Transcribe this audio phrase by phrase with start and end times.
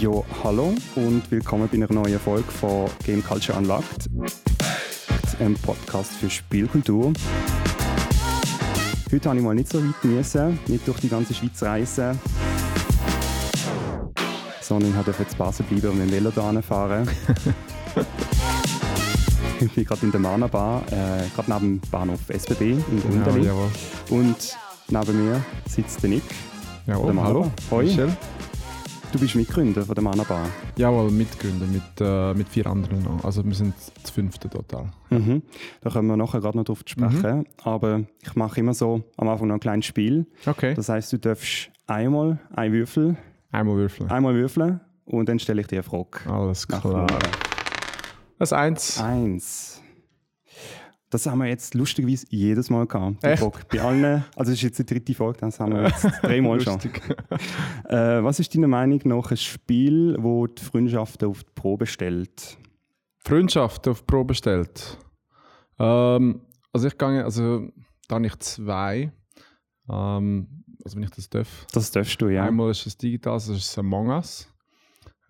[0.00, 4.08] Jo, hallo und willkommen bei einer neuen Folge von Game Culture Unlocked,
[5.38, 7.12] einem Podcast für Spielkultur.
[9.12, 12.18] Heute habe ich mal nicht so weit müssen, nicht durch die ganze Schweiz reisen,
[14.62, 17.06] sondern ich durfte jetzt Basel bleiben und mit dem Velo fahren.
[19.60, 23.44] ich bin gerade in der Mana Bar, äh, gerade neben dem Bahnhof SBB in Grundeli.
[23.44, 23.68] jawohl.
[24.08, 24.56] und
[24.88, 26.24] neben mir sitzt der Nick.
[26.86, 27.52] Oder Mana hallo.
[27.70, 27.84] Hoi.
[27.84, 28.16] Michel.
[29.12, 30.46] Du bist Mitgründer von der Mana Bar.
[30.76, 33.24] Jawohl, Mitgründer mit, äh, mit vier anderen noch.
[33.24, 34.92] Also wir sind das fünfte total.
[35.10, 35.42] Mhm.
[35.80, 37.44] Da kommen wir nachher gerade noch drauf sprechen.
[37.64, 40.26] Aber ich mache immer so am Anfang noch ein kleines Spiel.
[40.46, 40.74] Okay.
[40.74, 43.16] Das heißt, du darfst einmal ein Würfel,
[43.50, 44.08] Einmal würfeln.
[44.10, 46.30] einmal würfeln und dann stelle ich dir eine Frage.
[46.30, 47.08] Alles klar.
[48.38, 49.00] Das Eins.
[49.00, 49.79] Eins.
[51.10, 53.24] Das haben wir jetzt lustigerweise jedes Mal gehabt.
[53.24, 53.42] Echt?
[53.42, 53.58] Frage.
[53.68, 56.78] Bei allen, also das ist jetzt die dritte Folge, das haben wir jetzt dreimal schon.
[57.88, 62.56] Äh, was ist deiner Meinung nach ein Spiel, wo die Freundschaften auf die Probe stellt?
[63.18, 64.96] Freundschaft auf die Probe stellt.
[65.80, 67.68] Ähm, also ich gehe, also
[68.06, 69.12] da habe ich zwei.
[69.88, 71.66] Ähm, also wenn ich das darf.
[71.72, 72.44] Das darfst du, ja.
[72.44, 74.48] Einmal ist es digital, das ist Among Us.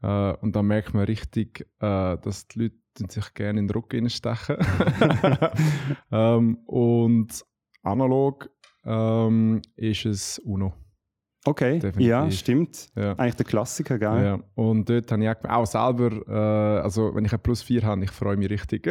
[0.03, 4.01] Äh, und da merkt man richtig, äh, dass die Leute sich gerne in den Rücken
[4.01, 4.57] reinstechen.
[6.13, 7.45] ähm, und
[7.83, 8.51] analog
[8.85, 10.75] ähm, ist es Uno.
[11.47, 12.07] Okay, Definitiv.
[12.07, 12.91] ja, stimmt.
[12.95, 13.15] Ja.
[13.15, 14.23] Eigentlich der Klassiker, gell?
[14.23, 14.41] Ja.
[14.57, 18.05] Und dort habe ich auch, auch selber, äh, also wenn ich ein Plus 4 habe,
[18.05, 18.87] ich freue mich richtig.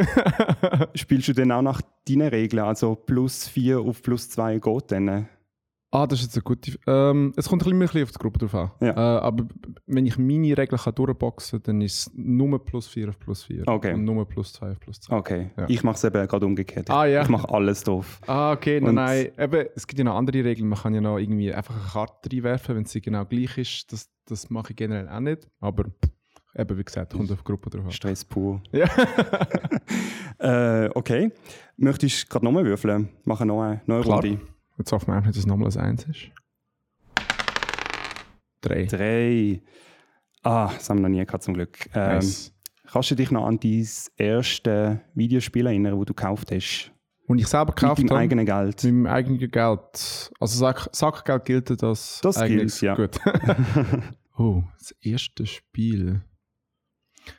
[0.95, 2.63] Spielst du denn auch nach deinen Regeln?
[2.63, 5.29] Also plus 4 auf plus 2 geht dann?
[5.91, 6.77] Ah, das ist jetzt eine gute.
[6.87, 8.71] Ähm, es kommt ein bisschen, ein bisschen auf die Gruppe drauf an.
[8.81, 8.91] Ja.
[8.91, 9.47] Äh, aber
[9.87, 13.43] wenn ich meine Regeln kann durchboxen kann, dann ist es nur plus 4 auf plus
[13.43, 13.67] 4.
[13.67, 13.93] Okay.
[13.93, 15.15] Und nur plus 2 auf plus 2.
[15.15, 15.65] Okay, Ja.
[15.67, 16.89] ich mache es eben gerade umgekehrt.
[16.89, 17.21] Ah, ja.
[17.23, 18.19] Ich mache alles drauf.
[18.27, 19.27] Ah, okay, nein, Und- nein.
[19.37, 20.67] Eben, es gibt ja noch andere Regeln.
[20.69, 23.91] Man kann ja noch irgendwie einfach eine Karte reinwerfen, wenn sie genau gleich ist.
[23.91, 25.47] Das, das mache ich generell auch nicht.
[25.59, 25.85] Aber
[26.55, 27.91] eben, wie gesagt, kommt auf die Gruppe drauf an.
[27.91, 28.61] Stress pur.
[28.71, 28.87] Ja.
[30.41, 31.31] Äh, okay.
[31.75, 33.09] Möchtest du gerade nochmal würfeln?
[33.25, 34.03] Machen noch eine neue.
[34.03, 34.39] Runde.
[34.79, 36.31] Jetzt hoffen wir einfach nicht, dass es nochmal ein 1 ist.
[38.61, 38.85] Drei.
[38.85, 39.61] Drei.
[40.41, 41.89] Ah, das haben wir noch nie gehabt, zum Glück.
[41.93, 42.53] Ähm, Nice.
[42.87, 43.87] Kannst du dich noch an dein
[44.17, 46.91] erste Videospiel erinnern, das du gekauft hast?
[47.27, 48.19] Und ich selber Mit gekauft deinem habe.
[48.21, 48.83] eigenen Geld?
[48.83, 50.31] Mit meinem eigenen Geld.
[50.39, 52.19] Also Sack, Sackgeld gilt das.
[52.23, 52.95] Das eigentlich gilt, ja.
[52.95, 53.19] Gut.
[54.37, 56.23] oh, das erste Spiel.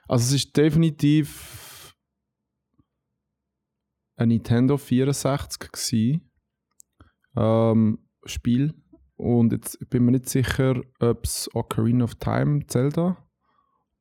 [0.07, 1.97] Also es ist definitiv
[4.17, 6.30] ein Nintendo 64 gewesen.
[7.37, 8.75] Ähm, Spiel.
[9.17, 13.17] Und jetzt bin mir nicht sicher, ob es Ocarina of Time Zelda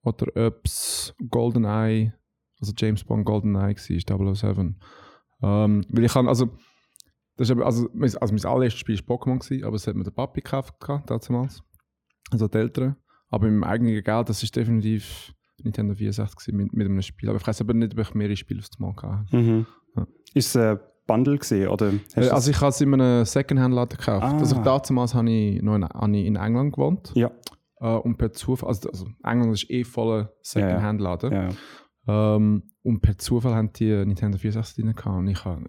[0.02, 2.14] oder ob es GoldenEye,
[2.60, 4.80] also James Bond GoldenEye war, 007.
[5.42, 6.50] Ähm, weil ich kann, also
[7.36, 10.12] das ist also, mein- also mein allererstes Spiel war Pokémon, aber es hat mir der
[10.12, 11.62] Papi gekauft, damals.
[12.32, 12.96] Also die Eltern.
[13.30, 17.30] Aber mit meinem eigenen Geld, das ist definitiv Nintendo 64 gewesen, mit, mit einem Spiel.
[17.30, 19.36] Aber ich weiß aber nicht, ob ich mehrere Spiele auf das Mal hatte.
[19.36, 19.66] Mhm.
[19.96, 20.08] Ja.
[20.34, 24.24] Ist es ein Bundle gesehen oder Äh, Also ich habe es in einem Secondhand-Laden gekauft.
[24.26, 24.38] Ah.
[24.38, 27.12] Also damals habe ich noch in, habe ich in England gewohnt.
[27.16, 27.32] ja,
[27.82, 31.32] Äh, und per Zufall, also, also England ist eh voller Secondhand-Laden.
[31.32, 31.50] ja.
[32.08, 35.18] Ähm, und per Zufall haben die Nintendo 64 drin gehabt.
[35.18, 35.66] Und ich habe,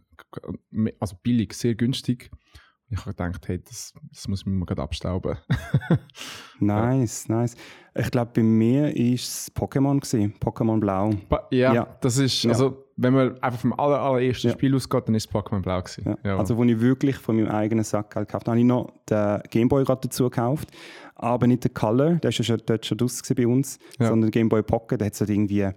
[1.01, 2.31] also billig, sehr günstig.
[2.33, 5.37] Und ich habe gedacht, hey, das, das muss ich mir mal gerade abstauben.
[6.61, 7.57] Nice, nice.
[7.95, 10.01] Ich glaube, bei mir war es Pokémon,
[10.39, 11.11] Pokémon Blau.
[11.29, 11.97] Ba- ja, Ja.
[12.01, 12.51] das ist, Ja.
[12.51, 14.53] also wenn man einfach vom aller, allerersten Ja.
[14.53, 16.17] Spiel ausgeht, dann ist es Pokémon Blau gewesen.
[16.23, 16.37] Ja.
[16.39, 19.85] Also, wo ich wirklich von meinem eigenen Sackgeld gekauft habe, habe ich noch den Gameboy
[19.85, 20.69] gerade dazu gekauft.
[21.15, 24.31] Aber nicht den Color, der ist ja schon, dort schon gewesen bei uns, sondern den
[24.31, 25.69] Gameboy Pocket, der hat so irgendwie.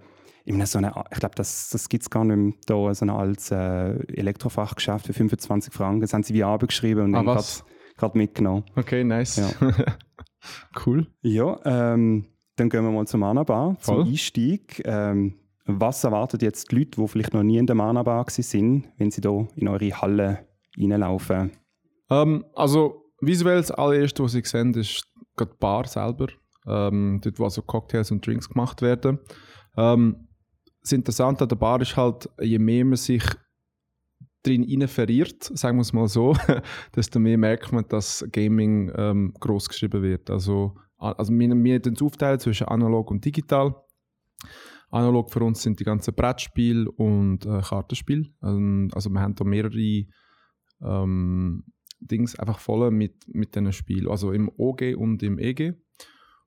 [0.46, 3.10] In so eine, ich glaube, das, das gibt es gar nicht mehr da, so ein
[3.10, 6.02] altes äh, Elektrofachgeschäft für 25 Franken.
[6.02, 7.42] Das haben sie wie abgeschrieben und Ah, dann
[7.96, 8.64] gerade mitgenommen.
[8.76, 9.36] Okay, nice.
[9.36, 9.48] Ja.
[10.84, 11.06] cool.
[11.22, 14.02] Ja, ähm, dann gehen wir mal zur Mana Bar, zum.
[14.02, 14.82] Einstieg.
[14.84, 15.34] Ähm,
[15.66, 19.10] was erwartet jetzt die Leute, die vielleicht noch nie in der Mana Bar sind, wenn
[19.10, 20.46] sie hier in eure Halle
[20.78, 21.52] reinlaufen?
[22.10, 25.04] Ähm, also visuell das allererste, was ich sehe, ist
[25.40, 26.28] die Bar selber.
[26.66, 29.18] Ähm, dort, wo also Cocktails und Drinks gemacht werden.
[29.76, 30.28] Ähm,
[30.82, 33.24] das Interessante an der Bar ist halt, je mehr man sich
[34.42, 36.36] drin rein verirrt, sagen wir es mal so,
[36.96, 40.30] desto mehr merkt man, dass Gaming ähm, groß geschrieben wird.
[40.30, 43.74] Also, also wir, wir den aufteilen zwischen analog und digital.
[44.94, 48.26] Analog für uns sind die ganzen Brettspiele und äh, Kartenspiele.
[48.42, 50.04] Ähm, also wir haben da mehrere
[50.82, 51.64] ähm,
[52.00, 54.08] Dings einfach voll mit, mit diesen Spielen.
[54.08, 55.72] Also im OG und im EG.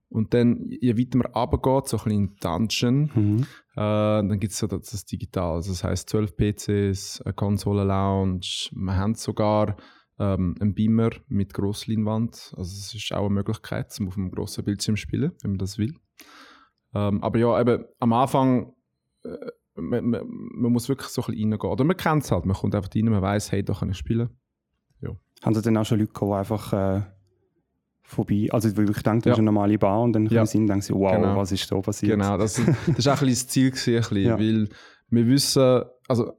[0.09, 3.41] Und dann, je weiter man runtergeht, so ein bisschen Dungeon, Mhm.
[3.75, 5.55] äh, dann gibt es so das, das Digital.
[5.55, 8.69] Also das heisst 12 PCs, eine Konsole-Lounge.
[8.71, 9.75] Wir haben sogar
[10.19, 12.53] ähm, einen Beamer mit Grossleinwand.
[12.55, 15.59] Also es ist auch eine Möglichkeit, um auf einem grossen Bildschirm zu spielen, wenn man
[15.59, 15.94] das will.
[16.94, 18.74] Ähm, aber ja, eben am Anfang,
[19.24, 19.30] äh,
[19.75, 21.72] man, man, man, muss wirklich so ein bisschen reingehen.
[21.72, 23.98] Oder man kennt es halt, man kommt einfach rein, man weiß, hey, da kann ich
[23.98, 24.30] spielen.
[25.01, 25.12] Ja.
[25.44, 27.01] Haben Sie dann auch schon Leute gehabt, die einfach äh,
[28.01, 29.31] vorbei, also weil ich denke, das ja.
[29.34, 30.30] ist eine normale Bar und dann ja.
[30.30, 31.36] kommen sie und denken wow, genau.
[31.36, 32.13] was ist da passiert?
[32.13, 34.40] Genau, das, das ist auch ein bisschen das Ziel gewesen, bisschen, ja.
[34.40, 34.69] weil
[35.10, 36.31] wir wissen, also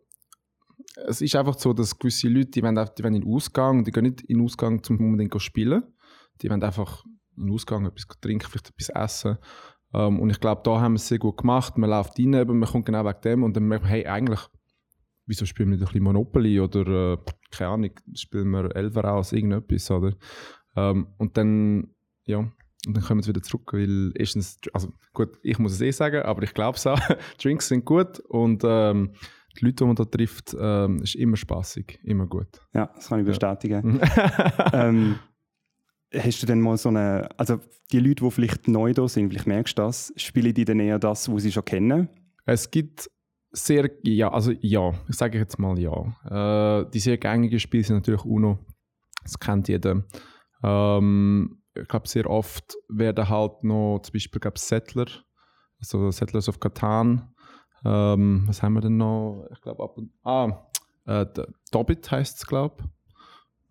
[1.07, 3.93] es ist einfach so, dass gewisse Leute, die wollen, die wollen in den Ausgang, die
[3.93, 5.83] gehen nicht in den Ausgang, um unbedingt spielen.
[6.41, 7.05] Die wollen einfach
[7.37, 9.39] in den Ausgang etwas trinken, vielleicht etwas essen.
[9.91, 11.79] Um, ähm, und ich glaube, da haben wir es sehr gut gemacht.
[11.79, 14.41] Man läuft rein, eben, man kommt genau wegen dem und dann merkt man, hey, eigentlich,
[15.27, 17.19] wieso spielen wir ein bisschen Monopoly oder, äh,
[17.51, 20.09] keine Ahnung, spielen wir Elfer aus, irgendetwas, oder?
[20.75, 21.95] Um, ähm, und dann,
[22.27, 22.39] ja,
[22.87, 26.23] und dann kommen wir wieder zurück, weil erstens, also gut, ich muss es eh sagen,
[26.23, 27.01] aber ich glaube es auch,
[27.43, 29.13] Drinks sind gut und ähm,
[29.59, 32.49] die Leute, die man da trifft, ähm, ist immer spaßig, immer gut.
[32.75, 34.01] Ja, das kann ich bestätigen.
[34.73, 35.19] ähm,
[36.15, 37.59] hast du denn mal so eine, also
[37.93, 40.99] die Leute, die vielleicht neu da sind, vielleicht merkst du das, spielen die dann eher
[40.99, 42.09] das, was sie schon kennen?
[42.45, 43.11] Es gibt
[43.51, 46.83] sehr, ja, also ja, ich sage jetzt mal ja.
[46.83, 48.59] Äh, die sehr gängigen Spiele sind natürlich UNO,
[49.23, 50.05] das kennt jeder.
[50.63, 55.07] Ähm, ich glaube, sehr oft werden halt noch zum Beispiel glaub, Settler,
[55.79, 57.35] also Settlers of Catan,
[57.85, 59.47] ähm, was haben wir denn noch?
[59.53, 60.69] Ich glaube, ab und Ah,
[61.07, 61.27] äh,
[61.71, 62.98] Dobbit heißt es, glaube ich.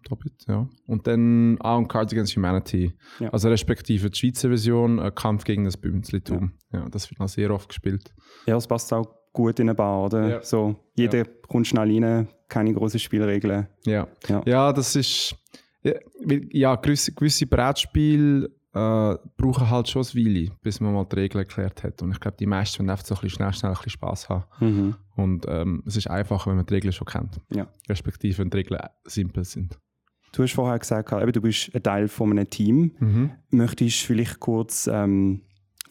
[0.10, 0.68] Dobbit, ja.
[0.86, 2.94] Und dann ah, und Cards Against Humanity.
[3.20, 3.30] Ja.
[3.30, 6.54] Also respektive die Schweizer Version, äh, Kampf gegen das Bünzlitum.
[6.72, 6.80] Ja.
[6.80, 6.90] ja.
[6.90, 8.14] das wird noch sehr oft gespielt.
[8.46, 10.28] Ja, es passt auch gut in eine Bar, oder?
[10.28, 10.44] Ja.
[10.44, 13.68] So, jeder kommt schnell rein, keine großen Spielregeln.
[13.86, 14.08] Ja.
[14.28, 14.42] ja.
[14.46, 15.36] Ja, das ist.
[16.52, 21.44] Ja, gewisse, gewisse Brettspiele äh, brauchen halt schon ein Weile, bis man mal die Regeln
[21.44, 22.02] erklärt hat.
[22.02, 24.30] Und ich glaube, die meisten wollen einfach so ein bisschen schnell, schnell ein bisschen Spass
[24.30, 24.46] haben.
[24.60, 24.96] Mhm.
[25.16, 27.40] Und ähm, es ist einfacher, wenn man die Regeln schon kennt.
[27.50, 27.68] Ja.
[27.90, 29.80] Respektive, wenn die Regeln simpel sind.
[30.34, 32.96] Du hast vorher gesagt, eben, du bist ein Teil von einem Team.
[33.00, 33.32] Mhm.
[33.50, 35.42] Möchtest du vielleicht kurz ähm,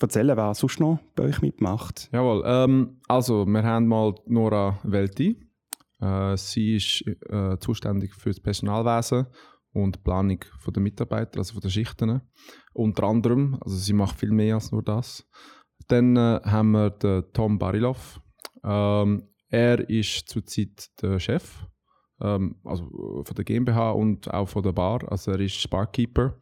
[0.00, 2.08] erzählen, wer sonst noch bei euch mitmacht?
[2.12, 2.42] Jawohl.
[2.46, 5.40] Ähm, also, wir haben mal Nora Welti.
[6.00, 9.26] Äh, sie ist äh, zuständig für das Personalwesen
[9.72, 12.20] und Planung der Mitarbeiter, also der Schichten.
[12.72, 15.26] Unter anderem, also sie macht viel mehr als nur das.
[15.88, 18.20] Dann äh, haben wir den Tom Barilov.
[18.64, 21.66] Ähm, er ist zurzeit der Chef,
[22.20, 25.00] ähm, also von der GmbH und auch von der Bar.
[25.10, 26.38] Also er ist Barkeeper,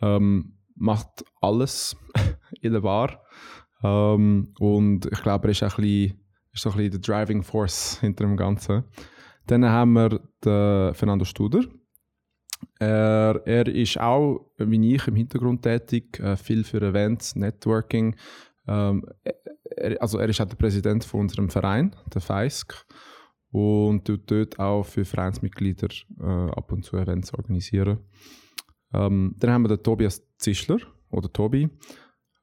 [0.00, 1.96] ähm, macht alles
[2.60, 3.22] in der Bar.
[3.82, 6.20] Ähm, und ich glaube, er ist, ein bisschen,
[6.52, 8.84] ist so ein bisschen der Driving Force hinter dem Ganzen.
[9.46, 11.64] Dann haben wir den Fernando Studer.
[12.78, 18.16] Er, er ist auch, wie ich, im Hintergrund tätig, äh, viel für Events, Networking.
[18.66, 19.04] Ähm,
[19.76, 22.86] er, also er ist auch der Präsident von unserem Verein, der FEISC,
[23.50, 25.88] und dort auch für Vereinsmitglieder
[26.20, 27.98] äh, ab und zu Events organisieren.
[28.92, 30.78] Ähm, dann haben wir den Tobias Zischler,
[31.10, 31.64] oder Tobi.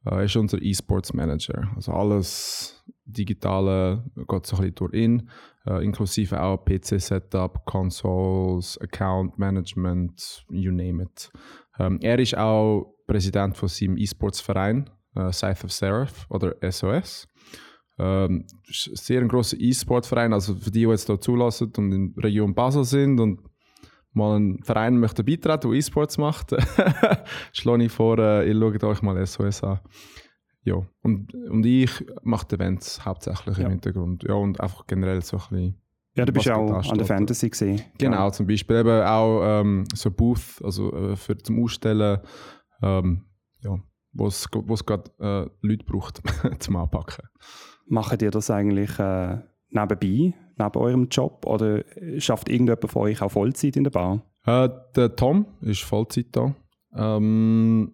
[0.05, 1.71] Äh, er ist unser E-Sports Manager.
[1.75, 5.29] Also alles Digitale geht so ein bisschen durch ihn,
[5.65, 11.31] äh, inklusive auch PC-Setup, Consoles, Account Management, you name it.
[11.79, 17.27] Ähm, er ist auch Präsident von seinem E-Sports-Verein, äh, Scythe of Seraph oder SOS.
[17.97, 22.25] Ähm, sehr ein großer E-Sport-Verein, also für die, die jetzt hier zulassen und in der
[22.25, 23.39] Region Basel sind und
[24.11, 26.51] mal einen Verein möchte beitreten, der E-Sports macht,
[27.53, 29.79] schlage ich vor, äh, ihr schaut euch mal SOS an.
[30.63, 33.65] Ja, und, und ich mache Events hauptsächlich ja.
[33.65, 34.23] im Hintergrund.
[34.23, 35.81] Ja, und einfach generell so ein bisschen.
[36.15, 37.81] Ja, du bist auch an der Fantasy gesehen.
[37.97, 38.31] Genau, ja.
[38.31, 42.19] zum Beispiel eben auch ähm, so Booth, also äh, für zum Ausstellen,
[42.81, 43.25] ähm,
[43.59, 43.77] ja,
[44.13, 46.21] wo es gerade äh, Leute braucht
[46.59, 47.27] zum Anpacken.
[47.85, 49.37] Macht ihr das eigentlich äh,
[49.69, 51.83] nebenbei, neben eurem Job, oder
[52.17, 54.23] schafft irgendjemand von euch auch Vollzeit in der Bar?
[54.45, 56.55] Äh, der Tom ist Vollzeit da.
[56.95, 57.93] Ähm,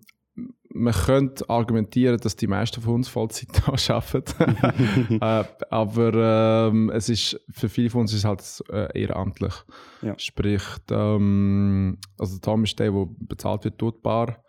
[0.73, 3.49] man könnte argumentieren, dass die meisten von uns Vollzeit
[3.89, 5.19] arbeiten.
[5.21, 9.53] äh, aber ähm, es ist, für viele von uns ist es halt äh, ehrenamtlich.
[10.01, 10.17] Ja.
[10.17, 14.43] Sprich, ähm, also Tom ist der, der bezahlt wird dort Bar.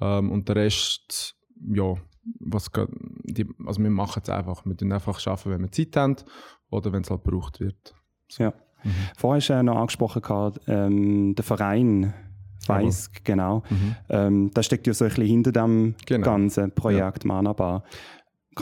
[0.00, 1.36] Ähm, und der Rest,
[1.72, 1.94] ja,
[2.40, 2.70] was
[3.24, 4.64] die, also wir machen es einfach.
[4.64, 6.16] Wir arbeiten einfach arbeiten, wenn wir Zeit haben
[6.70, 7.94] oder wenn es halt gebraucht wird.
[8.28, 8.44] So.
[8.44, 8.54] Ja.
[8.84, 8.90] Mhm.
[9.16, 12.14] Vorher hast du äh, noch angesprochen, gehabt, ähm, der Verein
[12.66, 13.20] weiß, oh.
[13.24, 13.62] genau.
[13.70, 13.96] Mhm.
[14.08, 16.24] Ähm, das steckt ja so ein bisschen hinter dem genau.
[16.24, 17.28] ganzen Projekt ja.
[17.28, 17.84] Manabar.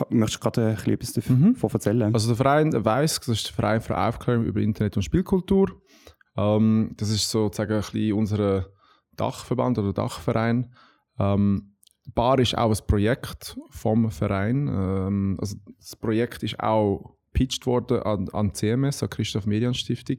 [0.09, 1.57] Möchtest du gerade ein bisschen etwas davon mhm.
[1.61, 2.15] erzählen?
[2.15, 5.83] Also der Verein WEISS, das ist der Verein für Aufklärung über Internet und Spielkultur.
[6.37, 8.67] Ähm, das ist sozusagen ein bisschen unser
[9.17, 10.73] Dachverband oder Dachverein.
[11.19, 11.75] Ähm,
[12.15, 14.69] Bar ist auch ein Projekt vom Verein.
[14.69, 20.19] Ähm, also das Projekt ist auch pitched worden an, an CMS, an Christoph Median Stiftung.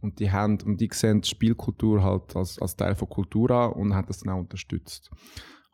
[0.00, 3.72] Und die, haben, und die sehen die Spielkultur halt als, als Teil von Kultur an
[3.72, 5.10] und haben das dann auch unterstützt.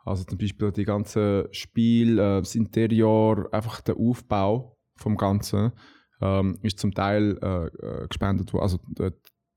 [0.04, 5.72] Also zum Beispiel die ganzen Spiel, äh, das Interior, einfach der Aufbau vom Ganzen
[6.20, 8.62] ähm, ist zum Teil äh, äh gespendet worden.
[8.62, 9.10] Also die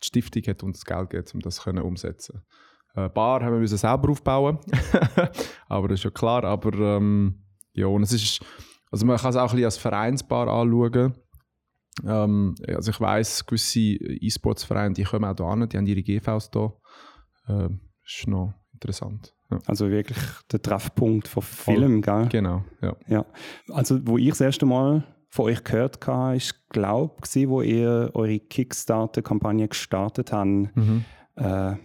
[0.03, 2.41] Stiftung hat uns das Geld gegeben, um das können umsetzen.
[2.95, 4.59] Äh, Bar haben wir müssen selber aufbauen,
[5.67, 6.43] aber das ist ja klar.
[6.43, 8.45] Aber ähm, ja, und es ist,
[8.91, 11.13] also man kann es auch ein bisschen als Vereinsbar anschauen.
[12.05, 16.49] Ähm, also ich weiß gewisse E-Sports-Vereine, die kommen auch hier an, die haben ihre GVs
[16.53, 16.73] hier.
[17.47, 17.69] Äh,
[18.05, 19.33] ist noch interessant.
[19.49, 19.59] Ja.
[19.65, 20.17] Also wirklich
[20.51, 22.27] der Treffpunkt von Film, gell?
[22.29, 22.95] Genau, ja.
[23.07, 23.25] ja.
[23.69, 28.11] Also wo ich das erste Mal von euch gehört habe, ist glaube ich, wo ihr
[28.13, 30.75] eure Kickstarter-Kampagne gestartet habt.
[30.75, 31.05] Mhm.
[31.35, 31.75] Äh,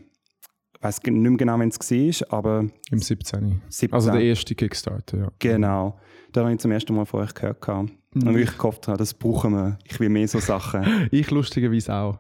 [0.78, 2.66] ich weiß nicht mehr genau, wenn es war, aber...
[2.90, 3.62] Im 17.
[3.68, 3.92] 17.
[3.92, 5.28] Also der erste Kickstarter, ja.
[5.40, 5.99] Genau.
[6.32, 7.61] Da habe ich zum ersten Mal von euch gehört.
[7.61, 7.90] Gehabt.
[8.14, 8.28] Mhm.
[8.28, 9.78] Und ich gehofft habe, das brauchen wir.
[9.85, 11.08] Ich will mehr so Sachen.
[11.11, 12.18] ich lustigerweise auch.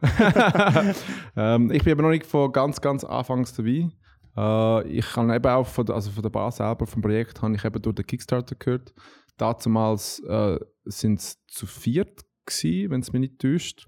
[1.36, 3.90] ähm, ich bin aber noch nicht von ganz, ganz Anfangs dabei.
[4.36, 7.54] Äh, ich habe eben auch von der, also von der Bar selber, vom Projekt, habe
[7.54, 8.92] ich eben durch den Kickstarter gehört.
[9.36, 13.86] Damals äh, sind es zu viert gewesen, wenn es mich nicht täuscht.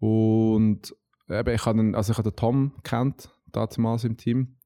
[0.00, 0.92] Und
[1.30, 4.56] eben, ich habe den, also ich habe den Tom kennt damals im Team.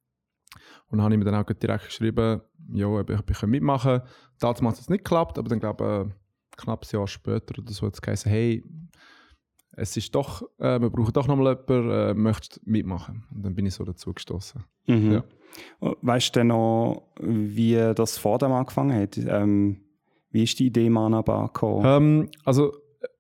[0.89, 2.41] Und dann habe ich mir dann auch direkt geschrieben,
[2.73, 4.09] ja, ich, ich mitmachen kann.
[4.39, 6.15] Damals hat es nicht geklappt, aber dann glaube ich, äh,
[6.57, 8.65] knapp ein Jahr später oder so hat es geheißen, hey,
[9.73, 13.25] es ist doch, äh, wir brauchen doch nochmal jemanden, äh, möchtest mitmachen?
[13.35, 14.65] Und dann bin ich so dazu gestoßen.
[14.87, 15.13] Mhm.
[15.13, 15.25] Ja.
[15.81, 19.17] Weißt du denn noch, wie das vor dem angefangen hat?
[19.19, 19.83] Ähm,
[20.31, 21.85] wie ist die Idee Manabar gekommen?
[21.87, 22.73] Ähm, also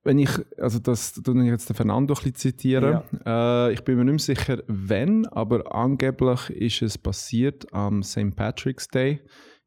[0.06, 3.02] wenn ich, also das tue ich jetzt den Fernando ein bisschen zitieren.
[3.24, 3.66] Ja.
[3.66, 8.36] Äh, ich bin mir nicht mehr sicher, wenn, aber angeblich ist es passiert am St.
[8.36, 9.20] Patrick's Day,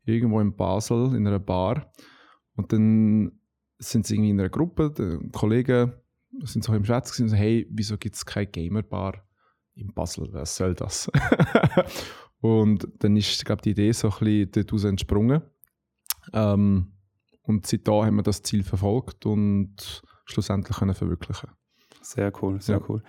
[0.06, 1.92] irgendwo in Basel, in einer Bar.
[2.56, 3.34] Und dann
[3.80, 5.94] sind sie irgendwie in einer Gruppe, die Kollegen
[6.44, 9.28] sind so im Schwätzen und sagen, hey, wieso gibt es keine Gamer-Bar
[9.76, 10.30] in Basel?
[10.32, 11.12] Was soll das?
[12.40, 15.42] und dann ist, glaube die Idee so ein bisschen daraus entsprungen.
[16.32, 16.94] Ähm,
[17.42, 21.50] und seitdem haben wir das Ziel verfolgt und schlussendlich können verwirklichen
[22.02, 22.86] Sehr cool, sehr ja.
[22.88, 23.04] cool.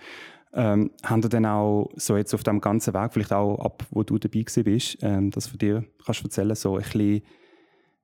[0.53, 4.03] Ähm, haben ihr denn auch so jetzt auf dem ganzen Weg, vielleicht auch ab, wo
[4.03, 7.21] du dabei bist, ähm, das von dir kannst du erzählen, so ein bisschen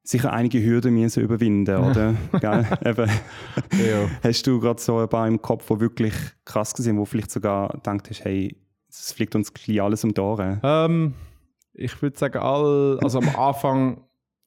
[0.04, 2.16] sicher einige Hürden müssen überwinden, oder?
[2.86, 3.10] Eben,
[3.72, 4.10] ja.
[4.24, 6.14] Hast du gerade so ein paar im Kopf, die wirklich
[6.46, 8.56] krass sind, wo vielleicht sogar gedacht hast, hey,
[8.90, 10.62] es fliegt uns alles um die Ohren?
[10.64, 11.14] Ähm,
[11.74, 14.02] ich würde sagen, all, also am Anfang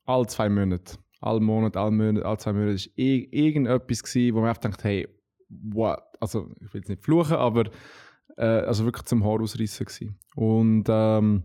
[0.06, 4.48] alle zwei Monate alle Monate, alle Monate, alle zwei Monate ist irgendetwas gewesen, wo man
[4.48, 5.08] einfach denkt, hey,
[5.48, 6.00] what?
[6.20, 7.70] Also ich will jetzt nicht fluchen, aber
[8.36, 10.18] äh, also wirklich zum Haar ausreißen gewesen.
[10.34, 11.44] Und ähm,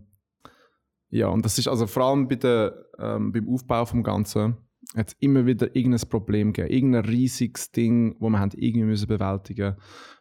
[1.10, 4.56] ja, und das ist also vor allem bei der, ähm, beim Aufbau vom Ganzen
[4.96, 9.76] hat immer wieder irgendein Problem gegeben, irgendein riesiges Ding, wo man irgendwie müssen bewältigen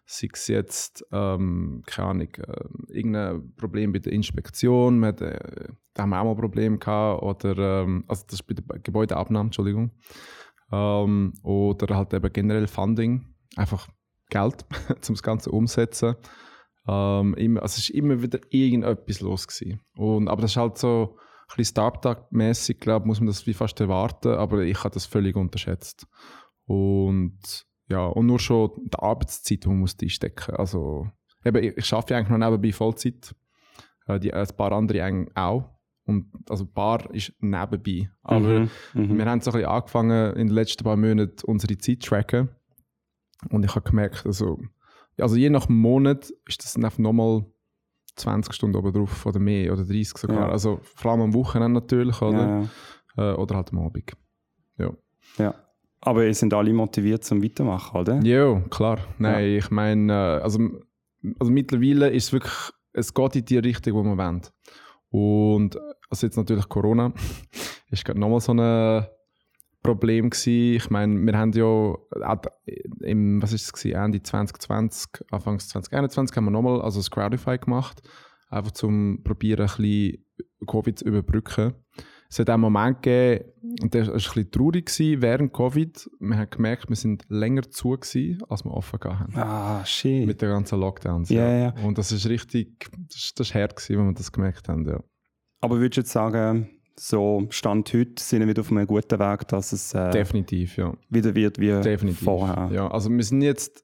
[0.05, 5.67] sei es jetzt, ähm, keine Ahnung, äh, irgendein Problem bei der Inspektion, wir hatten, äh,
[5.93, 9.47] da haben wir auch mal Probleme gehabt, oder, ähm, also das ist bei der Gebäudeabnahme,
[9.47, 9.91] Entschuldigung,
[10.71, 13.89] ähm, oder halt eben generell Funding, einfach
[14.29, 16.15] Geld, um das Ganze umzusetzen.
[16.87, 19.81] Ähm, immer, also es ist immer wieder irgendetwas los gewesen.
[19.97, 21.17] Und, aber das ist halt so
[21.47, 25.35] ein bisschen Startup-mäßig, glaube muss man das wie fast erwarten, aber ich habe das völlig
[25.35, 26.07] unterschätzt.
[26.65, 31.07] Und ja, und nur schon die Arbeitszeit, die man muss einstecken Also,
[31.43, 33.35] eben, ich, ich arbeite eigentlich noch nebenbei Vollzeit.
[34.07, 35.69] Äh, die, ein paar andere eigentlich auch.
[36.05, 38.09] Und, also, ein paar ist nebenbei.
[38.23, 39.17] Aber mhm, mhm.
[39.17, 42.49] wir haben so ein bisschen angefangen, in den letzten paar Monaten unsere Zeit zu tracken.
[43.49, 44.59] Und ich habe gemerkt, also,
[45.19, 47.45] also je nach Monat ist das einfach nochmal
[48.15, 50.47] 20 Stunden oben drauf oder mehr oder 30 sogar.
[50.47, 50.49] Ja.
[50.49, 52.67] Also vor allem am Wochenende natürlich, oder?
[53.17, 53.31] Ja.
[53.31, 54.11] Äh, oder halt am Abend.
[54.77, 54.91] Ja.
[55.37, 55.55] ja.
[56.01, 58.21] Aber ihr sind alle motiviert zum Weitermachen, oder?
[58.21, 58.99] Ja, klar.
[59.17, 59.57] Nein, ja.
[59.57, 60.59] ich meine, äh, also,
[61.39, 62.53] also mittlerweile ist es wirklich,
[62.93, 64.41] es geht in die Richtung, die wir wollen.
[65.09, 65.77] Und
[66.09, 67.13] also jetzt natürlich Corona
[67.89, 69.05] ist gerade nochmal so ein
[69.85, 70.75] Problem gewesen.
[70.75, 71.93] Ich meine, wir haben ja
[73.01, 77.57] im, was ist es gewesen, Ende 2020, Anfang 2021 haben wir nochmal also das Crowdify
[77.57, 78.01] gemacht,
[78.49, 80.25] einfach zum probieren, ein bisschen
[80.67, 81.75] Covid zu überbrücken
[82.35, 83.51] es hat einen Moment gegeben,
[83.81, 86.09] und der war ein bisschen traurig gewesen, während Covid.
[86.19, 89.35] Wir haben gemerkt, wir sind länger zu gewesen, als wir offen haben.
[89.35, 90.25] Ah, shit.
[90.25, 91.29] Mit den ganzen Lockdowns.
[91.29, 91.85] Yeah, ja, ja.
[91.85, 95.01] Und das ist richtig, das, das ist hart gewesen, wenn wir das gemerkt haben, ja.
[95.61, 99.47] Aber würdest du jetzt sagen, so Stand heute sind wir wieder auf einem guten Weg,
[99.47, 100.93] dass es äh, Definitiv, ja.
[101.09, 102.23] wieder wird wie Definitiv.
[102.23, 102.69] vorher?
[102.71, 103.83] Ja, also wir sind jetzt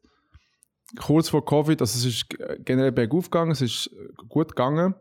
[1.00, 2.30] kurz vor Covid, also es ist
[2.65, 3.89] generell bergauf gegangen, es ist
[4.30, 4.96] gut gegangen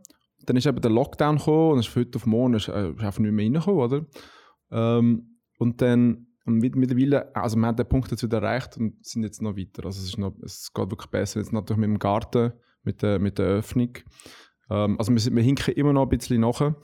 [0.47, 3.01] dann ist eben der Lockdown gekommen und ist von heute auf morgen ist, äh, ist
[3.01, 4.07] einfach nicht mehr reingekommen, oder?
[4.71, 9.23] Ähm, und dann mit, mittlerweile, also wir haben den Punkt jetzt wieder erreicht und sind
[9.23, 9.85] jetzt noch weiter.
[9.85, 11.41] Also es, ist noch, es geht wirklich besser.
[11.41, 12.53] Jetzt natürlich mit dem Garten,
[12.83, 13.91] mit der, mit der Öffnung.
[14.71, 16.75] Ähm, also wir, wir hinken immer noch ein bisschen nach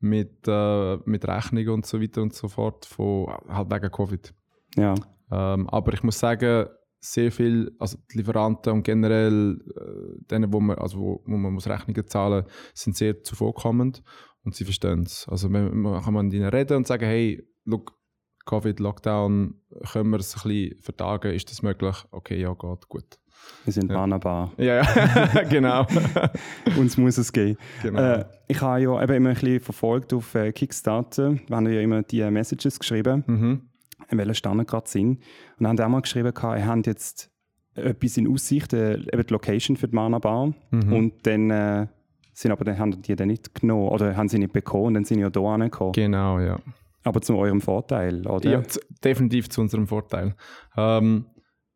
[0.00, 4.34] mit, äh, mit Rechnungen und so weiter und so fort, von, halt wegen Covid.
[4.76, 4.94] Ja.
[5.30, 6.66] Ähm, aber ich muss sagen,
[7.00, 11.52] sehr viel, also die Lieferanten und generell äh, denen, wo man, also wo, wo man
[11.52, 14.02] muss Rechnungen zahlen sind sehr zuvorkommend
[14.42, 15.26] und sie verstehen es.
[15.28, 17.98] Also man, man kann man ihnen reden und sagen, hey, look,
[18.46, 19.60] Covid, Lockdown,
[19.92, 21.96] können wir es ein bisschen vertagen, ist das möglich?
[22.10, 23.18] Okay, ja, geht, gut.
[23.64, 23.96] Wir sind ja.
[23.96, 24.52] Bannerbar.
[24.56, 25.42] Ja, ja.
[25.50, 25.86] genau.
[26.78, 27.56] Uns muss es gehen.
[27.82, 28.00] Genau.
[28.00, 31.34] Äh, ich habe ja eben immer ein bisschen verfolgt auf äh, Kickstarter.
[31.46, 33.62] Wir haben ja immer die Messages geschrieben, mhm.
[34.10, 35.22] in welcher Stand gerade sind.
[35.58, 37.30] Und haben auch mal geschrieben, ihr habt jetzt
[37.74, 40.52] etwas in Aussicht, äh, eben die Location für die Mana Bar.
[40.70, 40.92] Mhm.
[40.92, 41.86] Und dann äh,
[42.32, 45.04] sind aber dann haben die dann nicht genommen oder haben sie nicht bekommen und dann
[45.04, 45.92] sind sie ja hier angekommen.
[45.92, 46.58] Genau, ja.
[47.04, 48.50] Aber zu eurem Vorteil, oder?
[48.50, 48.62] Ja,
[49.04, 50.34] definitiv zu unserem Vorteil.
[50.76, 51.26] Ähm,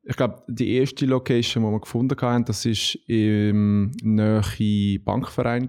[0.08, 5.68] ich glaube, die erste Location, die wir gefunden haben, das war im nahen Bankverein.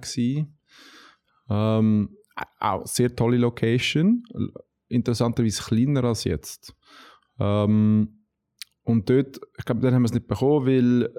[1.49, 2.17] Ähm,
[2.59, 4.23] auch sehr tolle Location.
[4.87, 6.73] Interessanterweise kleiner als jetzt.
[7.37, 8.23] Ähm,
[8.83, 11.09] und dort, ich glaube, dann haben wir es nicht bekommen, weil äh,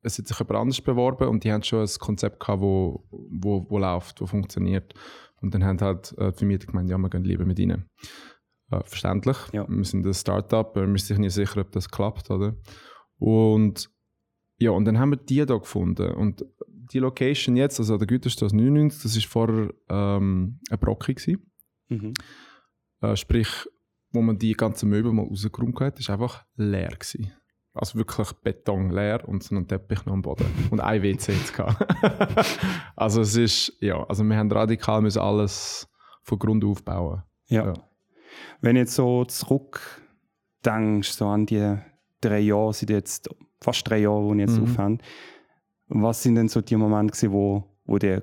[0.00, 3.66] es hat sich jemand anders beworben und die haben schon ein Konzept gehabt, wo, wo,
[3.68, 4.94] wo läuft, wo funktioniert.
[5.42, 7.90] Und dann haben halt äh, die Vermieter gemeint, ja, wir gehen lieber mit ihnen.
[8.84, 9.36] Verständlich.
[9.52, 9.66] Ja.
[9.68, 12.56] Wir sind ein Startup, wir sind sich nicht sicher, ob das klappt, oder?
[13.18, 13.90] Und
[14.58, 16.12] ja, und dann haben wir die da gefunden.
[16.14, 21.14] Und die Location jetzt, also der Güterstraße 99, das war vorher ähm, eine Brocke.
[21.88, 22.12] Mhm.
[23.00, 23.48] Äh, sprich,
[24.12, 26.90] wo man die ganzen Möbel mal rausgeräumt hat, war einfach leer.
[26.90, 27.32] Gewesen.
[27.74, 30.44] Also wirklich Beton leer und so einen Teppich noch am Boden.
[30.70, 31.32] Und ein WC
[32.96, 35.88] Also es ist, ja, also wir haben radikal müssen alles
[36.22, 37.22] von Grund auf bauen.
[37.48, 37.68] Ja.
[37.68, 37.74] ja.
[38.60, 41.76] Wenn jetzt so zurückdenkst, so an die
[42.20, 43.28] drei Jahre, sind jetzt
[43.60, 44.64] fast drei Jahre, die ich jetzt mhm.
[44.64, 45.02] aufhören,
[45.88, 48.22] was sind denn so die Momente gewesen, wo, wo dir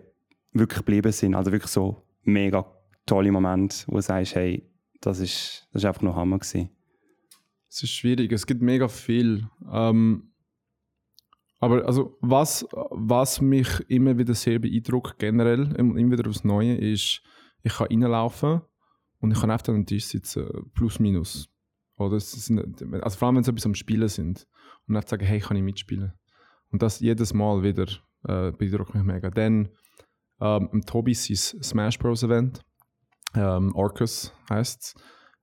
[0.54, 1.36] wirklich geblieben sind?
[1.36, 2.66] Also wirklich so mega
[3.06, 4.70] tolle Momente, wo du sagst, hey,
[5.02, 6.70] das ist, das ist einfach nur Hammer gewesen.
[7.70, 9.48] Es ist schwierig, es gibt mega viel.
[9.72, 10.32] Ähm,
[11.60, 17.22] aber also was, was mich immer wieder sehr beeindruckt, generell, immer wieder aufs Neue, ist,
[17.62, 18.62] ich kann reinlaufen
[19.20, 21.50] und ich kann einfach an den Tisch sitzen, plus minus.
[21.98, 24.48] Oder sind, also vor allem, wenn sie etwas am Spielen sind.
[24.88, 26.14] Und einfach sagen, hey, kann ich mitspielen?
[26.72, 27.88] Und das jedes Mal wieder
[28.24, 29.30] äh, beeindruckt mich mega.
[29.30, 29.70] Dann
[30.40, 32.24] ähm, Tobi sein Smash Bros.
[32.24, 32.62] Event,
[33.36, 34.96] ähm, Orcus heisst es.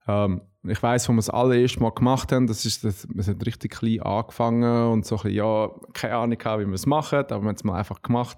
[0.07, 3.23] Ähm, ich weiß, wo wir es alle erste Mal gemacht haben, das ist, das, wir
[3.23, 7.41] sind richtig klein angefangen und so ein ja, keine Ahnung wie wir es machen, aber
[7.41, 8.37] wir haben es mal einfach gemacht.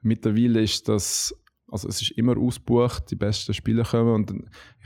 [0.00, 1.34] Mittlerweile ist das,
[1.74, 4.32] also es ist immer ausgebucht, die besten Spieler kommen und,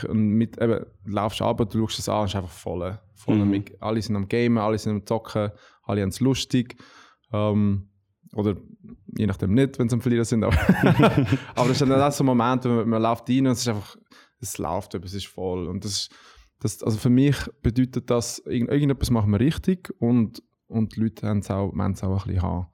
[0.08, 2.98] und mit, eben, du laufst ab, du schaust es an, es ist einfach voll.
[3.14, 3.62] voll mhm.
[3.78, 5.50] alle sind am Gamen, alle sind am Zocken,
[5.82, 6.76] alle haben es lustig.
[7.30, 7.90] Ähm,
[8.34, 8.56] oder
[9.18, 10.42] je nachdem nicht, wenn sie am Verlieren sind.
[10.44, 10.56] Aber,
[11.54, 13.68] aber das ist dann auch so ein Moment, man, man läuft rein und es ist
[13.68, 13.96] einfach,
[14.40, 15.68] es läuft, aber es ist voll.
[15.68, 16.08] Und das,
[16.58, 21.40] das, also für mich bedeutet das, irgendetwas machen wir richtig und, und die Leute haben
[21.40, 22.68] es auch, auch ein bisschen haben.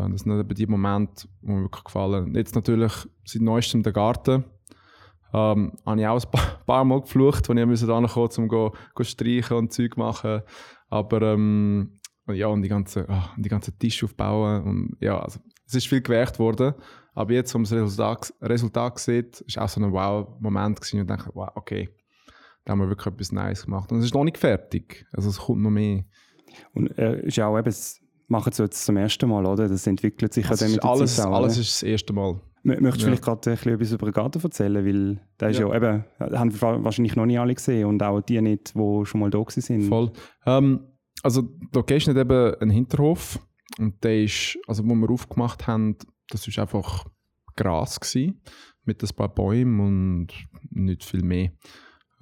[0.00, 2.34] Das sind eben die Momente, die mir wirklich gefallen.
[2.34, 2.92] Jetzt natürlich
[3.24, 4.44] seit neuestem der Garten.
[5.32, 6.30] Ähm, habe ich auch ein
[6.66, 10.42] paar, Mal geflucht, als ich musste ankommen um go, go streichen und Zeug machen.
[10.88, 14.62] Aber ähm, ja, und die ganzen, oh, die ganzen Tische aufbauen.
[14.62, 16.74] Und, ja, also, es ist viel gewährt worden.
[17.14, 21.10] Aber jetzt, wo man das Resultat, Resultat sieht, ist auch so ein Wow-Moment gewesen und
[21.10, 21.88] denke, wow, okay,
[22.64, 23.90] da haben wir wirklich etwas Nice gemacht.
[23.90, 25.06] Und es ist noch nicht fertig.
[25.12, 26.04] Also es kommt noch mehr.
[26.74, 27.74] Und äh, ist auch eben,
[28.28, 29.68] machen sie jetzt zum ersten Mal, oder?
[29.68, 32.40] Das entwickelt sich das ja dann mit alles, Zeit auch, Alles ist das erste Mal.
[32.62, 33.06] Möchtest du ja.
[33.06, 34.84] vielleicht gerade ein bisschen etwas über Garten erzählen?
[34.84, 35.68] Weil da ist ja.
[35.68, 36.04] ja eben,
[36.38, 39.82] haben wahrscheinlich noch nicht alle gesehen und auch die nicht, die schon mal da sind.
[39.84, 40.12] Voll.
[40.44, 40.80] Ähm,
[41.22, 43.40] also die Location hat eben einen Hinterhof
[43.78, 45.96] und der ist, also wo wir aufgemacht haben,
[46.28, 47.06] das ist einfach
[47.56, 48.42] Gras gewesen,
[48.84, 50.28] mit ein paar Bäumen und
[50.70, 51.52] nicht viel mehr.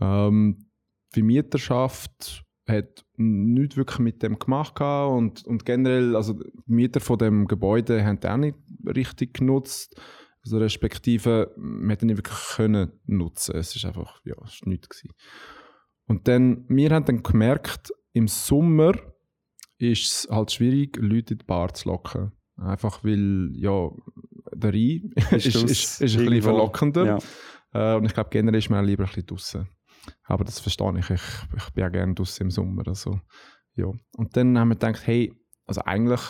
[0.01, 0.69] Ähm,
[1.14, 7.18] die Mieterschaft hat nichts wirklich mit dem gemacht und, und generell, also die Mieter von
[7.18, 10.00] dem Gebäude haben auch nicht richtig genutzt.
[10.42, 13.57] Also respektive, man hätte nicht wirklich können nutzen.
[13.57, 15.11] Es ist einfach, ja, es ist nichts gewesen.
[16.07, 18.94] Und dann, wir haben dann gemerkt, im Sommer
[19.79, 22.33] ist es halt schwierig, Leute in die Bar zu locken.
[22.57, 23.90] Einfach weil, ja,
[24.52, 27.20] der Rhein ist, ist, ist, ist, ein bisschen verlockender.
[27.72, 27.94] Ja.
[27.94, 29.68] Äh, und ich glaube, generell ist man lieber ein bisschen draußen.
[30.25, 31.11] Aber das verstehe ich.
[31.11, 31.23] Ich,
[31.57, 32.87] ich bin ja gerne draußen im Sommer.
[32.87, 33.21] Also,
[33.75, 33.87] ja.
[34.16, 35.33] Und dann haben wir gedacht, hey,
[35.66, 36.21] also eigentlich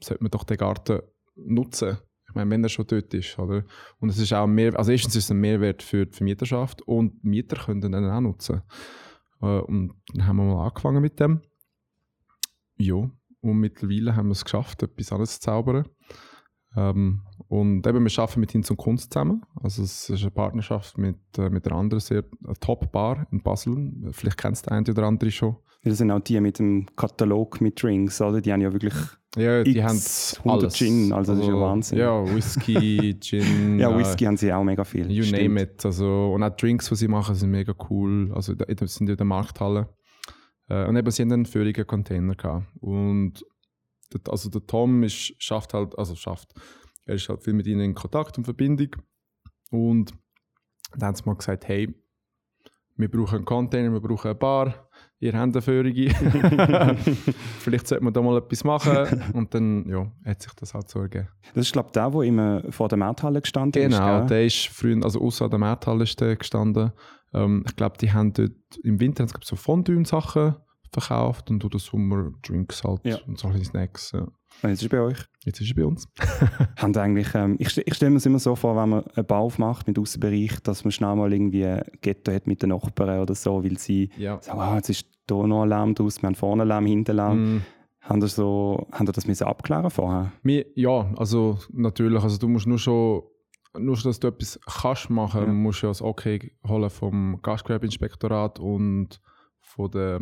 [0.00, 1.00] sollte man doch den Garten
[1.36, 1.98] nutzen.
[2.28, 3.64] Ich meine, wenn er schon dort ist, oder?
[3.98, 7.24] Und es ist auch mehr, also erstens ist es ein Mehrwert für die Vermieterschaft und
[7.24, 8.62] Mieter können den auch nutzen.
[9.42, 11.42] Äh, und dann haben wir mal angefangen mit dem.
[12.76, 15.88] Ja, und mittlerweile haben wir es geschafft, etwas anderes zu zaubern.
[16.76, 19.42] Ähm, und eben, wir arbeiten mit Hinz und Kunst zusammen.
[19.60, 23.92] Also es ist eine Partnerschaft mit, äh, mit einer anderen sehr äh, Top-Bar in Basel.
[24.12, 25.56] Vielleicht kennst du eine oder andere schon.
[25.82, 28.40] Das sind auch die mit dem Katalog mit Drinks, oder?
[28.40, 28.94] Die haben ja wirklich
[29.36, 30.74] ja, die haben 100 alles.
[30.74, 31.98] Gin, also, also, das ist ja also, Wahnsinn.
[31.98, 33.78] Ja, Whisky, Gin.
[33.78, 35.10] ja, Whisky äh, haben sie auch mega viel.
[35.10, 35.42] You Stimmt.
[35.42, 35.86] name it.
[35.86, 38.32] Also, und auch Drinks, die sie machen, sind mega cool.
[38.34, 39.88] Also das sind in der Markthalle.
[40.68, 42.66] Äh, und eben, sie haben einen völligen Container gehabt.
[42.80, 43.44] Und
[44.28, 46.52] also der Tom ist, schafft halt, also schafft,
[47.06, 48.96] er ist halt viel mit ihnen in Kontakt und Verbindung.
[49.70, 50.12] Und
[50.96, 51.94] dann haben sie mal gesagt, hey,
[52.96, 54.88] wir brauchen einen Container, wir brauchen eine Bar,
[55.20, 55.94] ihr habt eine Führung.
[57.60, 59.22] Vielleicht sollte man da mal etwas machen.
[59.32, 61.28] Und dann ja, hat sich das halt so ergeben.
[61.54, 64.00] Das ist, glaube ich, der, der immer vor der Markthalle gestanden genau, ist.
[64.00, 66.92] Genau, der ist früher, also außer der Markthalle ist der gestanden.
[67.32, 70.56] Ähm, ich glaube, die haben dort im Winter so Fondue-Sachen
[70.92, 73.18] verkauft und oder Sommer Drinks halt ja.
[73.26, 74.12] und solche Snacks.
[74.12, 74.26] Ja.
[74.62, 75.18] Und jetzt ist er bei euch?
[75.44, 76.08] Jetzt ist er bei uns.
[76.76, 79.50] Haben eigentlich, ähm, ich, ich stelle mir es immer so vor, wenn man einen Bau
[79.58, 83.34] macht mit Außenbereich, dass man schnell mal irgendwie ein Ghetto hat mit den Nachbarn oder
[83.34, 84.40] so, weil sie ja.
[84.42, 87.56] sagen, oh, jetzt ist hier noch ein Lärm draus, wir haben vorne Lärm, hinten Lärm.
[87.56, 87.62] Mm.
[88.02, 90.32] Haben das so, haben das müssen abklären vorher?
[90.74, 92.22] ja, also natürlich.
[92.22, 93.22] Also du musst nur schon,
[93.78, 95.52] nur schon, dass du etwas kannst machen, ja.
[95.52, 99.20] musst du ja das Okay holen vom Gastgewerbeinspektorat und
[99.60, 100.18] von der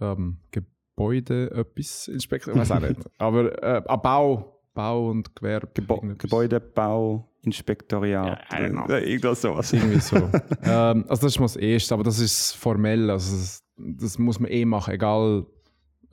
[0.00, 2.98] ähm, Gebäude etwas Inspektor, ich weiß auch nicht.
[3.18, 5.68] Aber äh, Bau, Bau und Gewerbe.
[5.74, 8.40] Gebo Gebäudebauinspektoriat.
[8.50, 8.88] Ja, genau.
[8.88, 9.72] Irgendwas sowas.
[9.72, 10.16] Irgendwie so.
[10.62, 13.10] ähm, also das ist mal das Erste, aber das ist formell.
[13.10, 15.46] Also das, das muss man eh machen, egal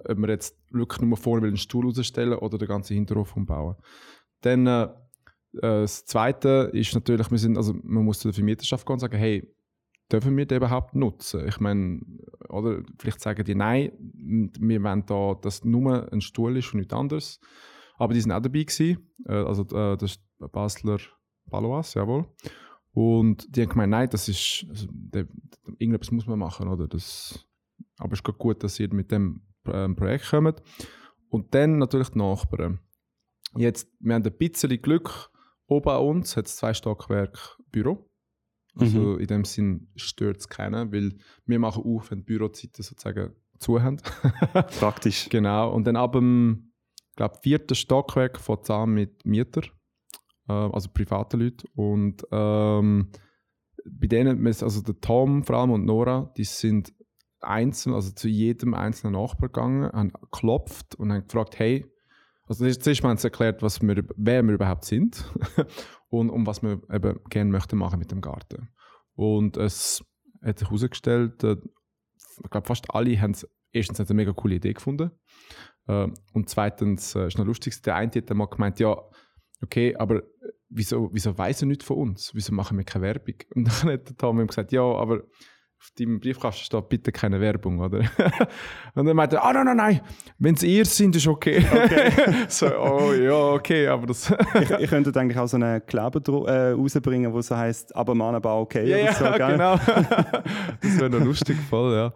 [0.08, 3.76] ob man jetzt wirklich nur vor will, einen Stuhl rausstellen oder den ganzen Hinterhof umbauen.
[4.42, 4.90] Dann äh, äh,
[5.82, 9.18] das Zweite ist natürlich, wir sind, also man muss zu der Vermieterschaft gehen und sagen,
[9.18, 9.52] hey,
[10.12, 11.48] dürfen wir den überhaupt nutzen?
[11.48, 12.02] Ich meine,
[12.56, 16.94] oder vielleicht sagen die, nein, wir wollen da, dass nur ein Stuhl ist und nichts
[16.94, 17.40] anderes.
[17.98, 20.20] Aber die sind auch dabei gewesen, äh, also äh, das
[20.52, 21.00] Basler
[21.46, 22.26] Balois, jawohl.
[22.92, 25.28] Und die haben gemeint, nein, das ist, also, der,
[25.78, 26.88] irgendetwas muss man machen, oder?
[26.88, 27.46] Das,
[27.98, 30.62] aber es ist gut, dass ihr mit dem ähm, Projekt kommt.
[31.30, 32.80] Und dann natürlich die Nachbarn.
[33.58, 35.30] Jetzt, wir haben ein bisschen Glück,
[35.68, 37.40] oben an uns hat es zwei Stockwerke
[37.72, 38.10] Büro.
[38.78, 39.20] Also mhm.
[39.20, 41.14] in dem Sinn stört es keinen, weil
[41.46, 43.98] wir machen auf, wenn die Bürozeiten sozusagen zu haben.
[44.80, 45.30] Praktisch.
[45.30, 45.74] genau.
[45.74, 46.74] Und dann ab dem
[47.16, 49.62] glaub, vierten Stockwerk von an mit Mieter,
[50.50, 51.68] äh, also privaten Leuten.
[51.74, 53.12] Und ähm,
[53.86, 56.94] bei denen, also der Tom vor allem und Nora, die sind
[57.40, 61.86] einzeln, also zu jedem einzelnen Nachbar gegangen, haben geklopft und haben gefragt, hey,
[62.48, 65.26] also zuerst haben sie erklärt, was wir, wer wir überhaupt sind
[66.10, 68.70] und um was wir eben gerne möchten machen mit dem Garten.
[69.16, 70.04] Und es
[70.44, 71.58] hat sich herausgestellt, äh,
[72.44, 75.12] ich glaube fast alle haben es, erstens eine mega coole Idee gefunden
[75.88, 78.96] äh, und zweitens äh, ist noch lustig, der eine hat mal gemeint, ja,
[79.62, 80.22] okay, aber
[80.70, 82.32] wieso, wieso weiss er nicht von uns?
[82.34, 83.36] Wieso machen wir keine Werbung?
[83.56, 85.24] Und dann hat der Tom ihm gesagt, ja, aber
[85.86, 88.00] auf deinem Briefkasten steht bitte keine Werbung, oder?
[88.96, 90.02] und dann meinte er, ah, nein, nein, nein,
[90.40, 91.64] wenn es ihr sind, ist okay.
[91.72, 92.12] okay.
[92.48, 94.34] so, oh ja, okay, aber das...
[94.62, 98.62] ich, ich könnte eigentlich auch so einen Kleber äh, rausbringen, wo so heißt, aber Mannenbau
[98.62, 98.90] okay.
[98.90, 99.76] Ja, ja so, genau.
[100.82, 102.14] das wäre noch lustig, voll, ja.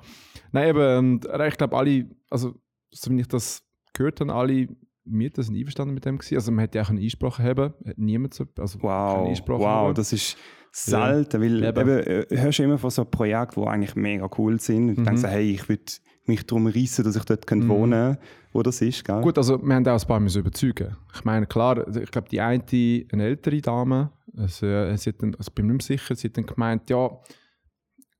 [0.51, 2.55] Nein, eben, ich glaube, alle, also,
[2.89, 3.62] so wie ich das
[3.93, 4.67] gehört habe, alle
[5.05, 6.36] Mieter sind einverstanden mit dem gewesen.
[6.36, 9.95] Also man hätte ja auch einen Einsprache haben, hat niemand so, also wow, wow, haben.
[9.95, 10.38] das ist
[10.71, 11.79] selten, weil eben.
[11.82, 15.03] eben, äh, hörst du immer von so Projekten, die eigentlich mega cool sind und mhm.
[15.05, 15.84] denkst, hey, ich würde
[16.25, 17.67] mich darum reissen, dass ich dort mhm.
[17.67, 18.17] wohnen kann,
[18.53, 19.03] wo das ist.
[19.03, 19.21] Gell?
[19.21, 20.95] Gut, also wir haben auch ein paar müssen überzeugen.
[21.13, 22.63] Ich meine, klar, ich glaube, die eine,
[23.12, 26.38] eine ältere Dame, also, äh, sie hat dann, also bin mir nicht sicher, sie hat
[26.38, 27.10] dann gemeint, ja,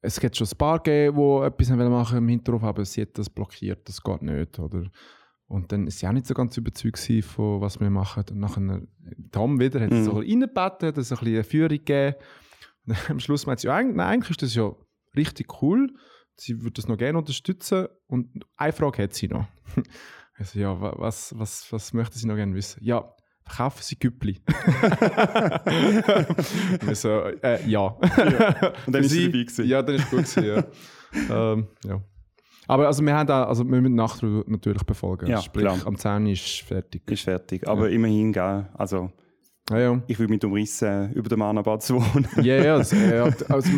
[0.02, 3.30] es gibt schon ein paar gegeben, die etwas machen im Hinterhof, aber sie hat das
[3.30, 4.58] blockiert, das geht nicht.
[4.58, 4.86] Oder
[5.50, 8.24] und dann ist sie auch nicht so ganz überzeugt von was wir machen.
[8.30, 8.84] Und nachher,
[9.32, 10.06] Tom wieder, hat mhm.
[10.06, 12.16] so reingebeten, hat so ein bisschen eine Führung gegeben.
[12.86, 14.72] Und am Schluss meint sie, ja, eigentlich ist das ja
[15.16, 15.92] richtig cool.
[16.36, 17.88] Sie würde das noch gerne unterstützen.
[18.06, 19.48] Und eine Frage hat sie noch.
[20.38, 22.82] Also, ja, was, was, was möchte sie noch gerne wissen?
[22.82, 24.40] Ja, verkaufen Sie Güppli?
[26.94, 27.98] so, äh, ja.
[28.00, 28.74] ja.
[28.86, 29.66] Und dann ist sie dabei gewesen.
[29.66, 30.64] Ja, dann ist gut gewesen, ja.
[31.54, 32.02] ähm, ja.
[32.70, 35.26] Aber also wir haben da, also wir müssen Nacht natürlich befolgen.
[35.26, 35.80] Ja, Sprich, klar.
[35.86, 37.02] am 10 ist fertig.
[37.10, 37.68] Ist fertig.
[37.68, 37.96] Aber ja.
[37.96, 39.12] immerhin, gell, also
[39.72, 42.28] ja, ich will mit umrissen über den Mannenbad zu wohnen.
[42.46, 42.96] ja, ja, also,
[43.50, 43.72] also,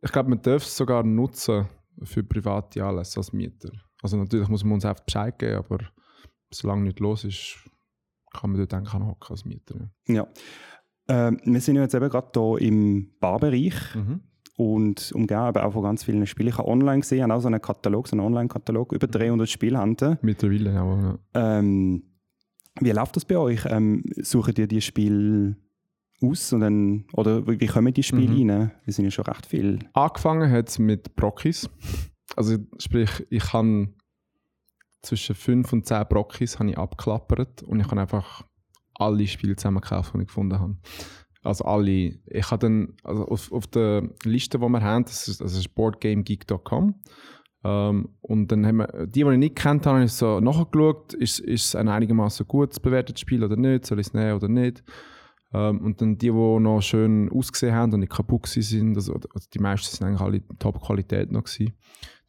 [0.00, 1.66] ich glaube, man darf es sogar nutzen
[2.04, 3.70] für private alles als Mieter.
[4.00, 5.78] Also natürlich muss man uns einfach Bescheid geben, aber
[6.52, 7.56] solange nicht los ist,
[8.32, 9.90] kann man dort eigentlich auch hocken als Mieter.
[10.06, 10.28] Ja.
[11.08, 11.28] ja.
[11.28, 13.96] Äh, wir sind ja jetzt eben gerade hier im Barbereich.
[13.96, 14.20] Mhm
[14.60, 16.50] und umgeben auch von ganz vielen Spielen.
[16.50, 19.50] Ich habe online gesehen, habe auch so einen Katalog, so einen Online-Katalog, über 300 mhm.
[19.50, 21.18] Spiele haben Mittlerweile, ja.
[21.32, 22.02] Ähm,
[22.78, 23.64] Wie läuft das bei euch?
[23.64, 25.56] Ähm, suchen ihr die Spiele
[26.22, 28.50] aus und dann, oder wie kommen die Spiele mhm.
[28.50, 28.70] rein?
[28.84, 29.78] Das sind ja schon recht viele.
[29.94, 31.70] Angefangen hat es mit Brockis.
[32.36, 33.88] Also sprich, ich habe
[35.00, 38.44] zwischen 5 und 10 Brockis habe ich abgeklappert und ich habe einfach
[38.96, 40.76] alle Spiele zusammen gekauft, die ich gefunden habe.
[41.42, 42.18] Also alle.
[42.26, 45.74] Ich habe dann, also auf, auf der Liste, die wir haben, das ist, das ist
[45.74, 46.94] boardgamegeek.com.
[47.62, 51.40] Ähm, und dann haben wir, die, die ich nicht kennt habe, ich so nachgeschaut, ist,
[51.40, 54.82] ist es ein einigermaßen gut bewertetes Spiel oder nicht, soll ich es nehmen oder nicht.
[55.52, 59.48] Ähm, und dann die, die noch schön ausgesehen haben und nicht kaputt sind, also, also
[59.52, 61.74] die meisten sind eigentlich alle Top-Qualität noch gewesen,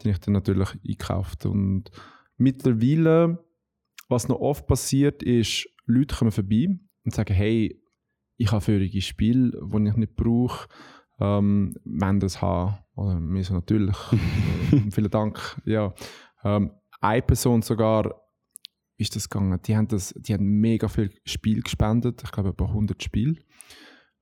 [0.02, 1.46] die ich dann natürlich einkauft.
[1.46, 1.92] Und
[2.38, 3.44] mittlerweile,
[4.10, 6.68] was noch oft passiert, ist, Leute kommen vorbei
[7.06, 7.81] und sagen, hey,
[8.42, 10.68] ich habe vorige Spiele, die ich nicht brauche,
[11.20, 12.80] ähm, wenn das haben.
[12.96, 13.96] Oder mir so natürlich.
[14.92, 15.62] Vielen Dank.
[15.66, 15.94] Ja.
[16.44, 18.20] Ähm, eine Person sogar
[18.98, 19.60] ist das gegangen.
[19.64, 22.22] Die haben, das, die haben mega viel Spiel gespendet.
[22.24, 23.36] Ich glaube, etwa 100 Spiele.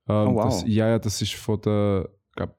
[0.06, 0.44] Ähm, oh, wow.
[0.44, 2.58] Das, ja, ja, das ist von der, glaub,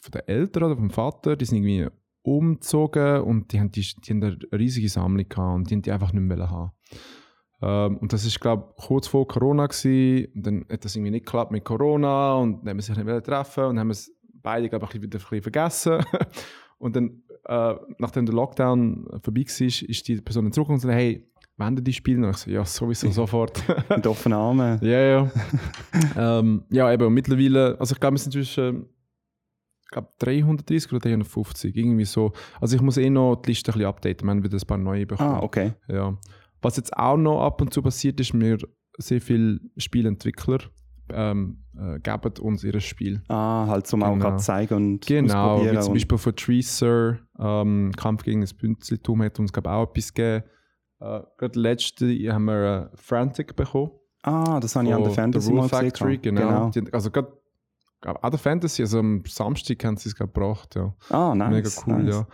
[0.00, 1.36] von den Eltern oder vom Vater.
[1.36, 1.88] Die sind irgendwie
[2.22, 5.92] umgezogen und die haben, die, die haben eine riesige Sammlung gehabt und die haben die
[5.92, 6.72] einfach nicht mehr haben.
[7.62, 10.32] Ähm, und das ist, glaube ich, kurz vor Corona gewesen.
[10.34, 13.04] Und dann hat das irgendwie nicht geklappt mit Corona und dann haben wir sich nicht
[13.04, 16.04] mehr treffen und haben es beide, glaube ich, wieder ein bisschen vergessen.
[16.78, 21.26] und dann, äh, nachdem der Lockdown vorbei war, ist die Person zurückgekommen und gesagt, hey,
[21.60, 22.24] wenn die spielen?
[22.24, 23.62] Und ich so, ja, sowieso sofort.
[23.90, 24.78] Mit offenen Armen.
[24.82, 25.30] Ja, ja.
[26.16, 28.86] ähm, ja, eben, mittlerweile, also ich glaube, wir sind zwischen
[29.82, 32.32] ich glaube 330 oder 350, irgendwie so.
[32.60, 34.78] Also ich muss eh noch die Liste ein bisschen updaten, wir haben wieder ein paar
[34.78, 35.34] neue bekommen.
[35.34, 35.72] Ah, okay.
[35.88, 36.16] Ja.
[36.62, 38.58] Was jetzt auch noch ab und zu passiert ist, mir
[38.98, 40.58] sehr viele Spielentwickler
[41.12, 43.22] ähm, äh, geben uns ihr Spiel.
[43.28, 44.12] Ah, halt zum genau.
[44.12, 49.22] auch gerade zeigen und Genau, wie zum Beispiel von Treaser, ähm, Kampf gegen das Bünzeltum
[49.22, 50.44] hat uns glaube auch etwas gegeben.
[51.00, 53.92] Äh, gerade letzte haben wir äh, Frantic bekommen.
[54.22, 56.70] Ah, das habe ich an der Fantasy Rule Factory, genau.
[56.70, 56.90] genau.
[56.92, 57.32] also gerade
[58.02, 60.94] auch der Fantasy, also am Samstag haben sie es gebracht, ja.
[61.08, 61.50] Ah, nice.
[61.50, 62.26] Mega cool, nice.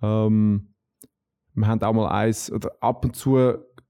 [0.00, 0.26] ja.
[0.26, 0.74] Ähm,
[1.54, 3.36] wir haben auch mal eins, oder ab und zu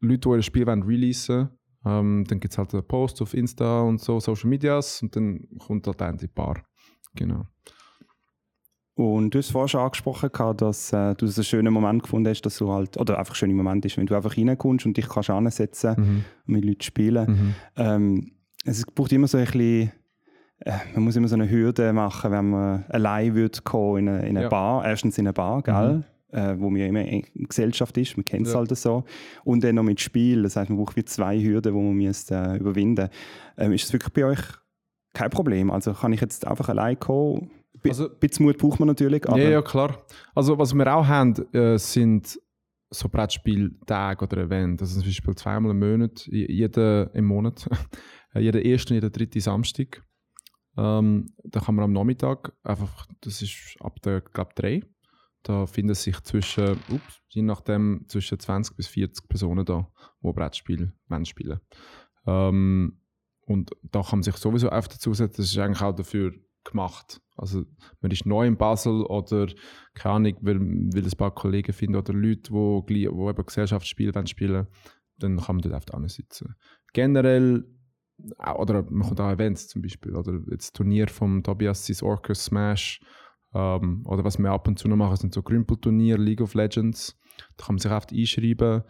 [0.09, 1.51] Leute, die ein Spiel wollen releasen
[1.85, 5.47] ähm, dann gibt es halt einen Post auf Insta und so, Social Medias und dann
[5.59, 6.63] kommt halt ein paar.
[7.15, 7.47] Genau.
[8.97, 12.43] Und du hast vorhin schon angesprochen, dass äh, du es einen schönen Moment gefunden hast,
[12.43, 15.09] dass du halt, oder einfach ein schöner Moment ist, wenn du einfach reinkommst und dich
[15.09, 16.25] kannst ansetzen mhm.
[16.47, 17.31] und mit Leuten spielen.
[17.31, 17.55] Mhm.
[17.77, 18.33] Ähm,
[18.65, 19.93] es braucht immer so ein bisschen,
[20.61, 24.37] äh, man muss immer so eine Hürde machen, wenn man allein wird in eine, in
[24.37, 24.49] eine ja.
[24.49, 24.87] Bar.
[24.87, 25.95] Erstens in eine Bar, gell?
[25.97, 28.59] Mhm äh, wo man immer in Gesellschaft ist, man kennt es ja.
[28.59, 29.05] halt so.
[29.45, 32.31] Und dann noch mit Spiel, das heißt, man braucht wie zwei Hürden, die man muss,
[32.31, 33.09] äh, überwinden
[33.57, 34.41] ähm, Ist das wirklich bei euch
[35.13, 35.71] kein Problem?
[35.71, 37.51] Also kann ich jetzt einfach allein kommen?
[37.83, 39.29] Ein also, bisschen Mut braucht man natürlich.
[39.29, 40.05] Aber ja, ja, klar.
[40.35, 42.39] Also was wir auch haben, äh, sind
[42.91, 44.83] so Brettspieltage oder Events.
[44.83, 47.69] Also zum Beispiel zweimal im Monat, jeden im Monat,
[48.35, 50.03] jeden ersten und jeden dritten Samstag.
[50.77, 54.83] Ähm, da kann man am Nachmittag einfach, das ist ab der, glaube drei,
[55.45, 59.89] da finden sich zwischen, ups, je nachdem, zwischen 20 bis 40 Personen da,
[60.23, 60.93] die Brettspiele
[61.25, 61.61] spielen
[62.27, 62.99] ähm,
[63.47, 66.33] Und da kann man sich sowieso oft dazu setzen, das ist eigentlich auch dafür
[66.65, 67.21] gemacht.
[67.37, 67.65] Also
[68.01, 69.49] man ist neu in Basel oder,
[69.93, 72.51] keine Ahnung, will, will ein paar Kollegen finden oder Leute,
[72.89, 74.67] die, wo eben Gesellschaftsspiele spielen
[75.19, 76.57] dann kann man dort einfach sitzen.
[76.93, 77.65] Generell
[78.57, 83.01] oder man kommt auch Events zum Beispiel, oder jetzt Turnier vom Tobias Orcus Smash
[83.55, 87.17] ähm, oder was wir ab und zu noch machen, sind so Grümpelturniere, League of Legends.
[87.57, 88.83] Da kann man sich einfach einschreiben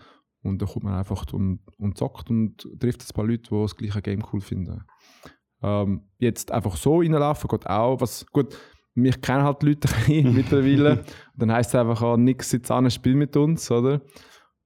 [0.42, 3.76] und dann kommt man einfach und, und zockt und trifft ein paar Leute, die das
[3.76, 4.84] gleiche Game cool finden.
[5.62, 8.00] Ähm, jetzt einfach so reinlaufen geht auch.
[8.00, 8.56] Was, gut,
[8.94, 9.88] mich kennen halt Leute
[10.22, 11.04] mittlerweile.
[11.36, 14.00] dann heisst es einfach, oh, nix sitzt an, spiel mit uns, oder?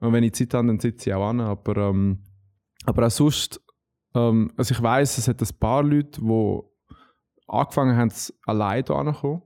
[0.01, 1.41] Und wenn ich Zeit habe, dann sitze ich auch an.
[1.41, 2.25] Aber, ähm,
[2.85, 3.61] aber auch sonst,
[4.15, 6.61] ähm, also ich weiß, es hat ein paar Leute, die
[7.49, 8.13] angefangen haben,
[8.45, 9.43] allein hier anzukommen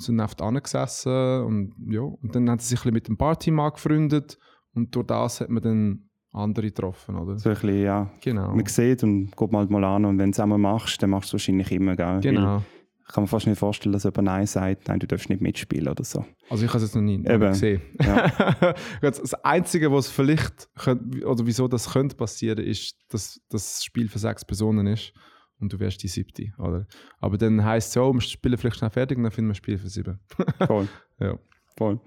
[0.00, 4.38] sind oft angesessen und ja, und dann haben sie sich ein mit dem Barteam angefreundet
[4.74, 7.38] und durch das hat man dann andere getroffen, oder?
[7.38, 8.10] So ein bisschen, ja.
[8.20, 8.54] Genau.
[8.54, 11.32] Man sieht und geht mal, mal an und wenn du es einmal machst, dann machst
[11.32, 12.20] du es wahrscheinlich immer, gell?
[12.20, 12.56] Genau.
[12.56, 12.62] Weil
[13.06, 15.88] ich kann mir fast nicht vorstellen, dass jemand Nein sagt, nein, du darfst nicht mitspielen
[15.88, 16.24] oder so.
[16.48, 17.82] Also ich habe es jetzt noch nie, nie gesehen.
[18.00, 18.74] Ja.
[19.00, 24.20] das Einzige, was vielleicht, könnte, oder wieso das könnte passieren, ist, dass das Spiel für
[24.20, 25.12] sechs Personen ist
[25.60, 26.86] und du wärst die siebte, oder?
[27.20, 29.52] Aber dann heisst es ja, oh, wir spielen vielleicht schnell fertig und dann finden wir
[29.52, 30.18] ein Spiel für sieben.
[30.66, 30.88] Voll.
[31.18, 31.38] ja.
[31.76, 32.00] Voll.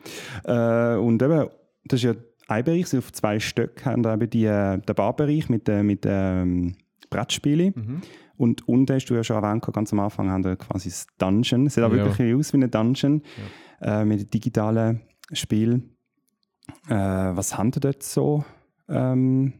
[0.43, 1.49] Äh, und eben,
[1.85, 2.13] das ist ja
[2.47, 6.05] ein Bereich, auf zwei Stöcke haben wir eben die, äh, den Barbereich mit, äh, mit
[6.05, 6.75] ähm,
[7.09, 7.73] Brettspielen.
[7.75, 8.01] Mhm.
[8.35, 11.67] Und unten hast du ja schon erwähnt, ganz am Anfang haben wir quasi das Dungeon.
[11.67, 12.05] Es sieht auch ja.
[12.05, 13.21] wirklich aus wie ein Dungeon
[13.81, 14.01] ja.
[14.01, 15.95] äh, mit digitalen Spielen.
[16.87, 18.43] Äh, was haben wir dort so?
[18.89, 19.53] Ähm,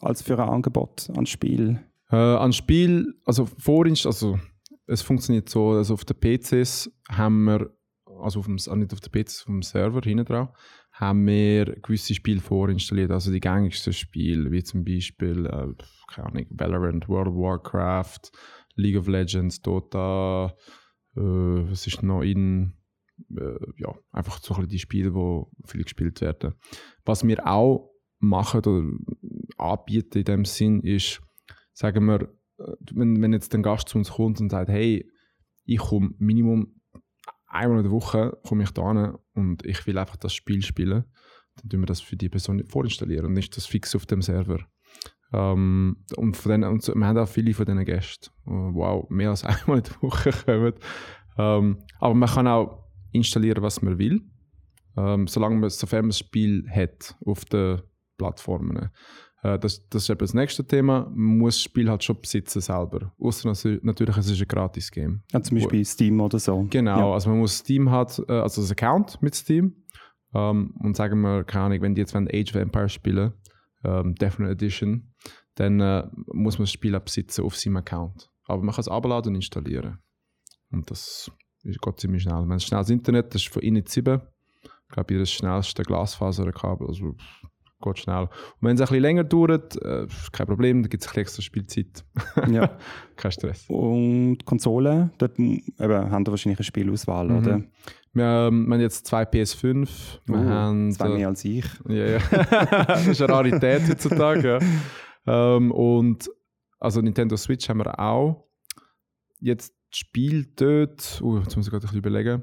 [0.00, 1.80] als für ein Angebot an Spiel?
[2.10, 4.38] Äh, an Spiel, also vorinst, also
[4.86, 7.70] es funktioniert so, also auf den PCs haben wir,
[8.20, 10.48] also auf dem, also nicht auf den PCs, auf dem Server hinten drauf,
[10.92, 15.68] haben wir gewisse Spiele vorinstalliert, also die gängigsten Spiele, wie zum Beispiel, äh,
[16.08, 18.30] keine Ahnung, Valorant, World of Warcraft,
[18.76, 20.54] League of Legends, Dota,
[21.16, 22.74] äh, was ist noch in,
[23.36, 26.54] äh, ja, einfach so ein die Spiele, die viel gespielt werden.
[27.04, 28.82] Was wir auch machen oder
[29.58, 31.20] anbieten in dem Sinn ist,
[31.76, 32.22] sagen wir,
[32.58, 35.08] äh, wenn, wenn jetzt ein Gast zu uns kommt und sagt, hey,
[35.64, 36.80] ich komme Minimum
[37.46, 41.04] einmal in der Woche komme ich da und ich will einfach das Spiel spielen,
[41.56, 44.58] dann tun wir das für die Person vorinstallieren und nicht das fix auf dem Server.
[45.32, 49.30] Ähm, und, von denen, und so, wir haben auch viele von diesen Gästen, wow, mehr
[49.30, 50.74] als einmal in der Woche kommen.
[51.38, 54.22] Ähm, aber man kann auch installieren, was man will,
[54.96, 57.82] ähm, solange man, sofern man das Spiel hat auf den
[58.16, 58.90] Plattformen.
[59.46, 61.10] Äh, das, das ist eben das nächste Thema.
[61.14, 63.12] Man muss das Spiel halt schon besitzen selber.
[63.18, 65.22] Außer natürlich, es ist ein Gratis-Game.
[65.32, 66.66] Ja, zum Beispiel Wo, Steam oder so.
[66.68, 67.14] Genau, ja.
[67.14, 69.76] also man muss Steam hat, äh, also ein Account mit Steam.
[70.32, 73.32] Um, ähm, und sagen wir, keine Ahnung, wenn die jetzt wenn Age of Empires spielen,
[73.84, 75.12] um, ähm, Definite Edition,
[75.54, 78.28] dann uh, muss man das Spiel besitzen auf seinem Account.
[78.46, 79.98] Aber man kann es abladen und installieren.
[80.72, 81.30] Und das
[81.62, 82.42] geht ziemlich schnell.
[82.46, 84.20] Wenn es schnelles Internet, das ist von Init 7.
[84.62, 86.88] Ich glaube, ihr das schnellste Glasfaserkabel.
[86.88, 87.14] Also
[87.86, 88.22] geht schnell.
[88.22, 91.42] Und wenn es ein bisschen länger dauert, äh, kein Problem, dann gibt es ein extra
[91.42, 92.04] Spielzeit.
[92.50, 92.76] ja.
[93.16, 93.64] kein Stress.
[93.68, 97.38] Und Konsole, dort eben, haben wir wahrscheinlich eine Spielauswahl, mhm.
[97.38, 97.62] oder?
[98.12, 99.88] Wir, ähm, wir, haben jetzt zwei PS5.
[100.24, 101.66] Wir uh, haben, zwei mehr als ich.
[101.88, 102.18] Ja, ja.
[102.86, 104.58] das ist eine Rarität heutzutage.
[105.26, 105.56] Ja.
[105.56, 106.30] Ähm, und
[106.78, 108.48] also Nintendo Switch haben wir auch.
[109.40, 112.42] Jetzt Spiel dort, uh, jetzt muss ich gerade ein bisschen überlegen.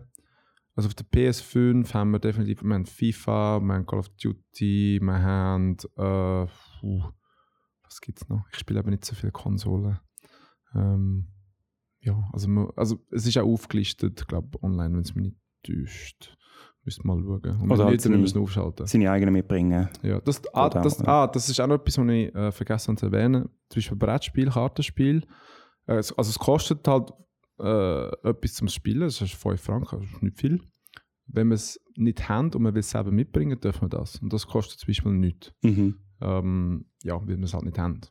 [0.75, 4.99] Also auf der PS5 haben wir definitiv, wir haben FIFA, wir haben Call of Duty,
[5.01, 6.47] wir haben, äh,
[6.83, 7.03] uh,
[7.83, 8.45] was es noch?
[8.51, 9.99] Ich spiele aber nicht so viele Konsolen.
[10.73, 11.27] Ähm,
[11.99, 16.36] ja, also, also es ist auch aufgelistet, glaube online, wenn es mich nicht täuscht.
[16.86, 17.62] Müsste mal schauen.
[17.62, 18.86] Und Oder halt müssen aufschalten.
[18.88, 19.88] Seine eigenen mitbringen.
[20.01, 23.05] Ja, das, ah, das, ah, das ist auch noch etwas, was ich äh, vergessen zu
[23.05, 23.43] erwähnen.
[23.69, 25.25] Zum Beispiel Brettspiel, Kartenspiel.
[25.86, 27.13] Äh, also es kostet halt
[27.59, 30.61] äh, etwas zum Spielen, das ist 5 Franken, das ist nicht viel.
[31.27, 34.17] Wenn wir es nicht haben und man will es selber mitbringen, dürfen wir das.
[34.17, 35.53] Und das kostet zum Beispiel nichts.
[35.63, 35.95] Mhm.
[36.21, 38.01] Ähm, ja, weil wir es halt nicht haben.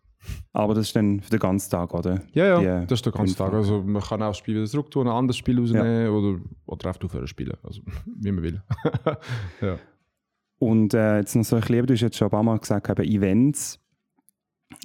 [0.52, 2.22] Aber das ist dann für den ganzen Tag, oder?
[2.32, 3.52] Ja, ja, Die, das ist der ganze Tag.
[3.52, 6.10] Also man kann auch das Spiel wieder zurück tun, ein anderes Spiel rausnehmen ja.
[6.10, 7.56] oder, oder einfach aufhören spielen.
[7.62, 8.62] Also wie man will.
[9.60, 9.78] ja.
[10.58, 12.88] Und äh, jetzt noch so ein bisschen, du hast jetzt schon ein paar Mal gesagt,
[12.88, 13.80] eben Events.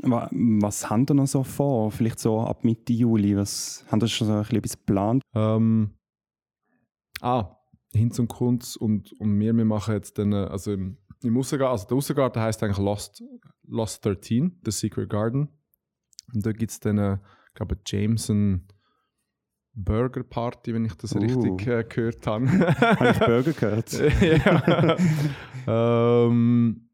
[0.03, 1.91] Was haben ihr noch so vor?
[1.91, 3.35] Vielleicht so ab Mitte Juli?
[3.35, 5.23] Was, haben ihr schon so ein bisschen etwas geplant?
[5.33, 5.91] Ähm,
[7.21, 7.57] ah,
[7.93, 11.71] hin zum Kunst und, und wir, wir machen jetzt dann, äh, also im, im Aussengarten,
[11.71, 13.23] also der Aussengarten heißt eigentlich Lost,
[13.67, 15.49] Lost 13, The Secret Garden.
[16.33, 18.67] Und da gibt es dann, äh, ich glaube, Jameson
[19.73, 21.19] Burger Party, wenn ich das uh.
[21.19, 22.49] richtig äh, gehört habe.
[22.49, 23.91] habe ich Burger gehört?
[24.21, 24.97] ja.
[26.27, 26.89] ähm,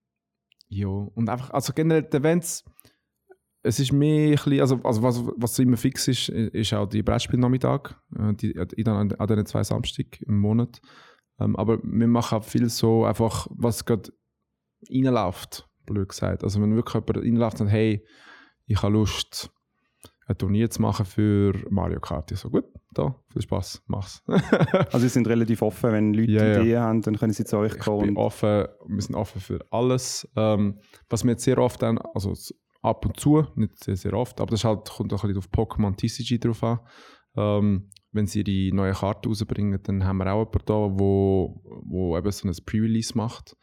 [0.68, 2.66] ja, und einfach, also generell die Events,
[3.64, 7.02] es ist mehr ein bisschen, also, also was, was immer fix ist, ist auch die
[7.02, 10.82] Brettspielnachmittag, äh, die, dann an, an den zwei Samstag im Monat.
[11.40, 14.12] Ähm, aber wir machen auch viel so einfach, was gerade
[14.90, 16.44] reinläuft, blöd gesagt.
[16.44, 18.06] Also wenn wirklich jemand reinläuft und sagt, hey,
[18.66, 19.50] ich habe Lust,
[20.26, 22.32] ein Turnier zu machen für Mario Kart.
[22.32, 24.24] Ich so, gut, da, viel Spaß, mach's.
[24.28, 26.82] also sie sind relativ offen, wenn Leute ja, Ideen ja.
[26.82, 28.02] haben, dann können sie zu euch kommen.
[28.02, 30.30] Ich bin offen, wir sind offen für alles.
[30.36, 32.34] Ähm, was wir jetzt sehr oft dann, also
[32.84, 35.50] ab und zu, nicht sehr, sehr oft, aber das halt, kommt auch ein bisschen auf
[35.50, 36.80] Pokémon TCG drauf an.
[37.36, 42.16] Ähm, wenn sie die neue Karte rausbringen, dann haben wir auch jemanden da, wo, wo
[42.16, 43.58] eben so ein Pre-Release macht.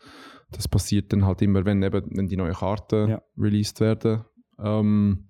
[0.50, 3.22] Das passiert dann halt immer, wenn, eben, wenn die neuen Karten ja.
[3.38, 4.24] released werden.
[4.58, 5.28] Ähm,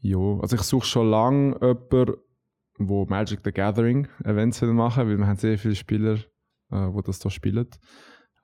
[0.00, 2.16] ja, also ich suche schon lange jemanden,
[2.78, 6.18] wo Magic the Gathering Events machen weil wir haben sehr viele Spieler,
[6.70, 7.68] äh, die das hier spielen.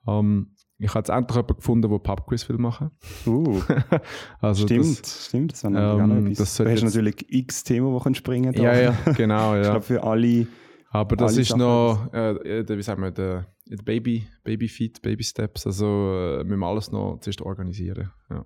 [0.06, 2.90] Ähm, ich habe jetzt endlich jemanden gefunden, der Pubquiz will machen.
[3.26, 3.60] Uh,
[4.40, 5.52] also stimmt, das, stimmt.
[5.52, 8.64] Das, ähm, das du hast natürlich x Themen, die springen können.
[8.64, 9.52] Ja, ja, genau.
[9.54, 9.60] Ja.
[9.60, 10.46] ich glaube, für alle.
[10.90, 15.00] Aber das ist Sachen noch, äh, äh, wie sagen wir, der, der Baby, Baby Feet,
[15.02, 15.66] Baby Steps.
[15.66, 18.10] Also äh, müssen wir alles noch zuerst organisieren.
[18.28, 18.44] Ja.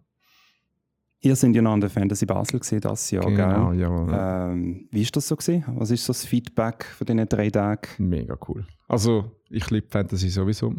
[1.21, 3.81] Ihr seid ja noch an der Fantasy Basel gesehen das Jahr, genau, gell?
[3.81, 4.51] Ja.
[4.51, 5.65] Ähm, wie ist das so gesehen?
[5.75, 7.89] Was ist so das Feedback von diesen drei Tagen?
[7.99, 8.67] Mega cool.
[8.87, 10.75] Also ich liebe Fantasy sowieso.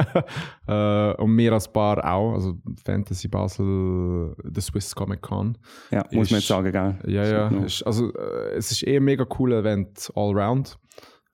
[0.66, 2.34] äh, und mir als Paar auch.
[2.34, 5.56] Also Fantasy Basel, der Swiss Comic Con.
[5.90, 6.98] Ja, ist, muss man jetzt sagen, gell?
[7.06, 7.48] Ja, ja.
[7.64, 10.78] Ist, also äh, es ist eher ein mega cooles Event all round.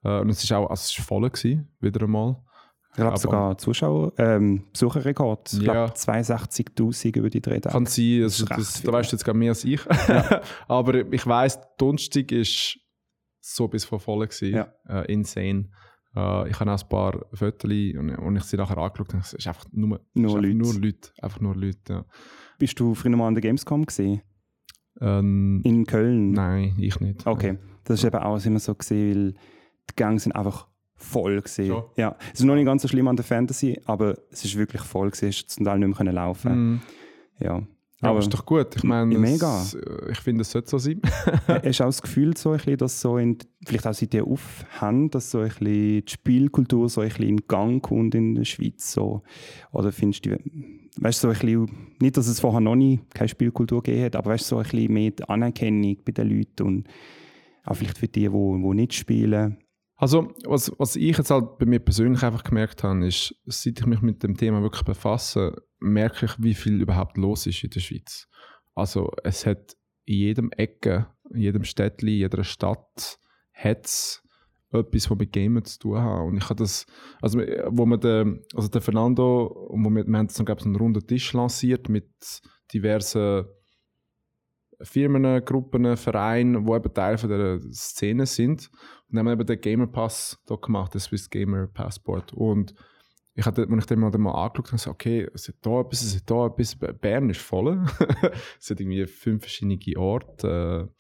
[0.04, 2.36] Äh, und es ist auch also es ist voll gewesen, wieder einmal.
[2.94, 5.52] Ich glaube sogar Zuschauer, ähm, Besucherrekord.
[5.52, 5.72] Ich ja.
[5.72, 7.72] glaube 62.000 über die drei Tage.
[7.72, 9.80] Kann sein, also das, das, da weißt du jetzt gar mehr als ich.
[10.06, 10.42] Ja.
[10.68, 12.78] Aber ich weiss, Donnerstag ist
[13.40, 14.54] so bis vor voll gewesen.
[14.54, 14.72] Ja.
[14.88, 15.70] Äh, insane.
[16.14, 19.32] Äh, ich habe auch ein paar Fotos und, und ich sie nachher angeschaut und es
[19.32, 20.54] ist einfach nur, nur, Leute.
[20.54, 21.10] nur Leute.
[21.20, 22.04] Einfach nur Leute, ja.
[22.58, 24.22] Bist du früher mal an der Gamescom gesehen?
[25.00, 26.30] Ähm, In Köln?
[26.30, 27.26] Nein, ich nicht.
[27.26, 29.32] Okay, das ist eben auch immer so gesehen, weil
[29.90, 31.82] die Gänge sind einfach voll gesehen.
[31.96, 34.82] Ja, es ist noch nicht ganz so schlimm an der Fantasy, aber es ist wirklich
[34.82, 35.30] voll gesehen.
[35.30, 36.74] Es ist zum Teil nicht mehr laufen.
[36.74, 36.82] Mm.
[37.40, 37.62] Ja.
[38.04, 38.76] Ja, aber ist doch gut.
[38.76, 39.64] Ich meine, mega.
[40.10, 41.00] ich finde, es sollte so sein.
[41.46, 44.26] Hast du auch das Gefühl, so ein bisschen, dass so in, vielleicht auch seit ihr
[44.26, 48.44] aufhören, dass so ein bisschen die Spielkultur so ein bisschen in Gang kommt in der
[48.44, 48.92] Schweiz?
[48.92, 49.22] So.
[49.72, 50.36] Oder findest du,
[50.98, 54.32] weißt so ein bisschen, nicht, dass es vorher noch nie keine Spielkultur gegeben hat, aber
[54.32, 56.88] weißt so ein bisschen mehr Anerkennung bei den Leuten und
[57.64, 59.56] auch vielleicht für die, die, die nicht spielen?
[59.96, 63.86] Also, was, was ich jetzt halt bei mir persönlich einfach gemerkt habe, ist, seit ich
[63.86, 67.80] mich mit dem Thema wirklich befasse, merke ich, wie viel überhaupt los ist in der
[67.80, 68.28] Schweiz.
[68.74, 73.18] Also, es hat in jedem Ecke, in jedem Städtchen, in jeder Stadt,
[73.52, 74.22] hat es
[74.72, 76.22] etwas, was mit Gamen zu tun hat.
[76.22, 76.86] Und ich habe das,
[77.22, 80.66] also, wo wir den, also der Fernando, und wo wir, wir haben dann, glaube ich,
[80.66, 82.10] einen runden Tisch lanciert mit
[82.72, 83.44] diversen
[84.82, 88.70] Firmen, Gruppen, Vereinen, die eben Teil von der Szene sind.
[89.14, 92.32] Und haben eben den Gamer Pass da gemacht, den Swiss Gamer Passport.
[92.32, 92.74] Und
[93.34, 96.02] ich hatte, als ich den mal, mal angeschaut habe, gesagt, okay, es ist da etwas,
[96.02, 96.74] es ist da etwas.
[96.74, 97.86] Bern ist voll.
[98.58, 100.90] es hat irgendwie fünf verschiedene Orte,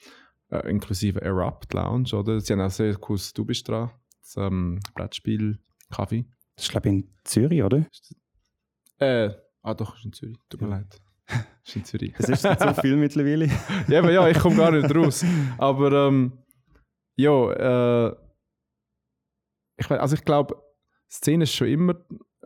[0.48, 2.40] äh, äh, inklusive Erupt Lounge, oder?
[2.40, 3.90] Sie haben auch sehr cooles Du bist dran,
[4.20, 5.58] das ähm, Brettspiel
[5.90, 6.24] Kaffee.
[6.54, 7.84] Das ist, glaube ich, in Zürich, oder?
[8.98, 9.30] Äh,
[9.62, 10.76] ah doch, ist in Zürich, tut mir ja.
[10.76, 11.02] leid.
[11.66, 12.14] ist in Zürich.
[12.16, 13.50] Es ist so viel mittlerweile.
[13.88, 15.24] ja, aber ja, ich komme gar nicht raus.
[15.58, 16.43] Aber ähm,
[17.16, 18.16] ja, äh,
[19.76, 20.56] ich also ich glaube,
[21.10, 21.94] die Szene ist schon immer,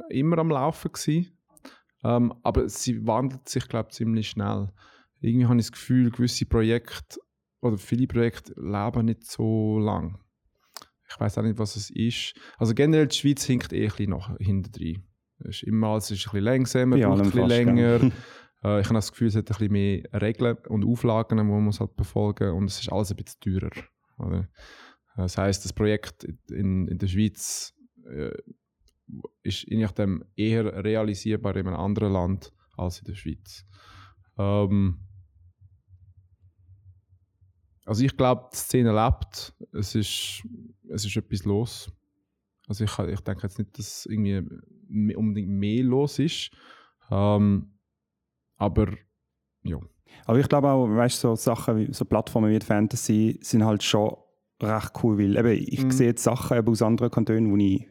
[0.08, 1.38] immer am Laufen gewesen,
[2.04, 4.72] ähm, aber sie wandelt sich, glaube ich, ziemlich schnell.
[5.20, 7.18] Irgendwie habe ich das Gefühl, gewisse Projekte
[7.60, 10.20] oder viele Projekte leben nicht so lang.
[11.10, 12.34] Ich weiß auch nicht, was es ist.
[12.58, 15.04] Also generell die Schweiz hinkt eh ein bisschen nach hinten drin.
[15.40, 18.10] Es ist immer alles ist ein bisschen langsamer, ja, braucht ein bisschen länger.
[18.64, 21.62] Äh, ich habe das Gefühl, es hat ein bisschen mehr Regeln und Auflagen, die man
[21.62, 23.70] muss halt befolgen und es ist alles ein bisschen teurer.
[24.18, 24.48] Oder?
[25.16, 27.74] Das heißt, das Projekt in, in der Schweiz
[28.06, 28.36] äh,
[29.42, 33.66] ist je nachdem eher realisierbar in einem anderen Land als in der Schweiz.
[34.36, 35.00] Ähm,
[37.84, 40.46] also ich glaube, die Szene lebt, es ist,
[40.90, 41.90] es ist etwas los.
[42.68, 46.50] Also ich, ich denke jetzt nicht, dass irgendwie unbedingt mehr los ist.
[47.10, 47.78] Ähm,
[48.56, 48.92] aber
[49.62, 49.78] ja.
[50.26, 54.14] Aber ich glaube auch, weißt so Sachen wie so Plattformen wie Fantasy sind halt schon
[54.62, 55.90] recht cool, weil eben, ich mhm.
[55.90, 57.86] sehe jetzt Sachen eben aus anderen Kantonen, wo ich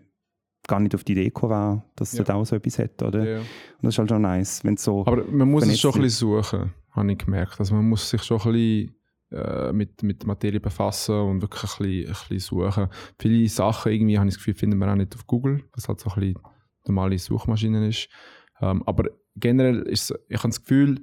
[0.68, 2.24] gar nicht auf die Idee gekommen wäre, dass ja.
[2.24, 3.26] da auch so etwas hat, oder?
[3.26, 3.40] Ja.
[3.40, 3.48] Und
[3.82, 6.74] das ist halt schon nice, wenn so Aber man muss es schon ein bisschen suchen,
[6.92, 7.60] habe ich gemerkt.
[7.60, 8.96] Also man muss sich schon ein bisschen
[9.32, 12.88] äh, mit, mit der Materie befassen und wirklich ein bisschen, ein bisschen suchen.
[13.18, 16.00] Viele Sachen irgendwie, habe ich das Gefühl, finden wir auch nicht auf Google, was halt
[16.00, 16.40] so ein bisschen
[16.86, 18.10] normale Suchmaschine ist.
[18.62, 21.02] Ähm, aber generell ist ich habe das Gefühl,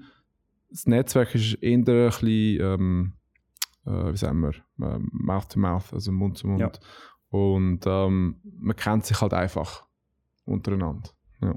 [0.74, 3.12] das Netzwerk ist eher ein bisschen, ähm,
[3.86, 4.54] äh, wie sagen wir,
[4.84, 6.60] äh, Mouth to Mouth, also Mund zu Mund.
[6.60, 6.72] Ja.
[7.28, 9.84] Und ähm, man kennt sich halt einfach
[10.44, 11.10] untereinander.
[11.40, 11.54] Ja.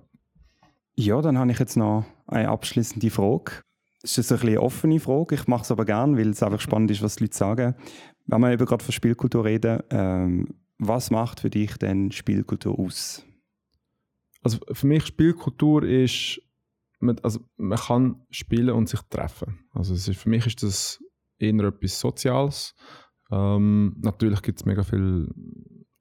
[0.96, 3.64] ja, dann habe ich jetzt noch eine abschließende Frage.
[4.04, 6.92] Es ist ein eine offene Frage, ich mache es aber gerne, weil es einfach spannend
[6.92, 7.76] ist, was die Leute sagen.
[8.28, 10.48] Wenn wir eben gerade von Spielkultur reden, ähm,
[10.78, 13.26] was macht für dich denn Spielkultur aus?
[14.44, 16.40] Also für mich Spielkultur ist,
[17.00, 19.60] man, also man kann spielen und sich treffen.
[19.72, 21.00] Also ist, für mich ist das
[21.38, 22.76] eher etwas Soziales.
[23.32, 25.28] Ähm, natürlich gibt es mega viele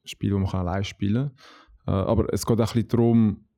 [0.05, 1.33] Spiele, die man allein spielen
[1.85, 1.95] kann.
[1.95, 3.49] Äh, aber es geht auch ein darum,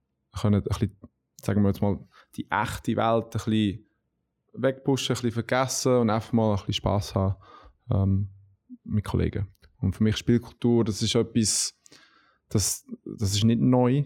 [0.43, 0.97] ein bisschen,
[1.41, 1.99] sagen wir jetzt mal,
[2.37, 3.87] die echte Welt ein bisschen
[4.55, 7.37] wegpushen, ein bisschen vergessen und einfach mal ein bisschen Spass haben
[7.91, 8.31] ähm,
[8.85, 9.49] mit Kollegen.
[9.81, 11.75] Und für mich Spielkultur, das ist etwas,
[12.49, 14.05] das, das ist nicht neu.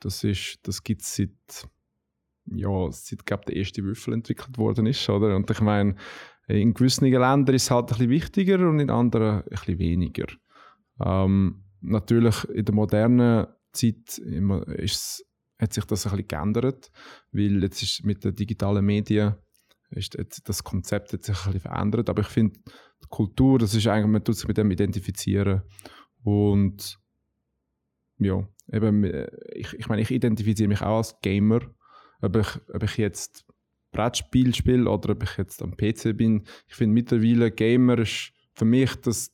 [0.00, 0.26] Das,
[0.62, 1.68] das gibt es seit,
[2.46, 5.08] ja, seit glaub, der erste Würfel entwickelt worden ist.
[5.08, 5.34] Oder?
[5.36, 5.96] Und ich meine,
[6.48, 10.26] in gewissen Ländern ist es halt ein bisschen wichtiger und in anderen ein bisschen weniger.
[11.04, 15.24] Ähm, natürlich in der modernen Zeit ist,
[15.58, 16.90] hat sich das ein bisschen geändert,
[17.32, 19.34] weil jetzt ist mit den digitalen Medien
[19.90, 22.10] ist das Konzept hat sich ein bisschen verändert.
[22.10, 22.58] Aber ich finde,
[23.02, 25.62] die Kultur, das ist eigentlich, man tut sich mit dem identifizieren.
[26.22, 26.98] Und
[28.18, 29.04] ja, eben,
[29.54, 31.60] ich, ich meine, ich identifiziere mich auch als Gamer.
[32.20, 33.46] Ob ich, ob ich jetzt
[33.92, 36.44] Brettspiel spiele oder ob ich jetzt am PC bin.
[36.68, 39.32] Ich finde mittlerweile Gamer ist für mich das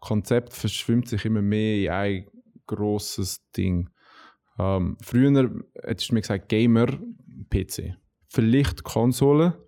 [0.00, 2.26] Konzept verschwimmt sich immer mehr in ein
[2.66, 3.90] großes Ding.
[4.58, 5.50] Ähm, früher
[5.82, 6.86] hättest du mir gesagt, Gamer,
[7.50, 7.96] PC.
[8.28, 9.58] Vielleicht Konsole,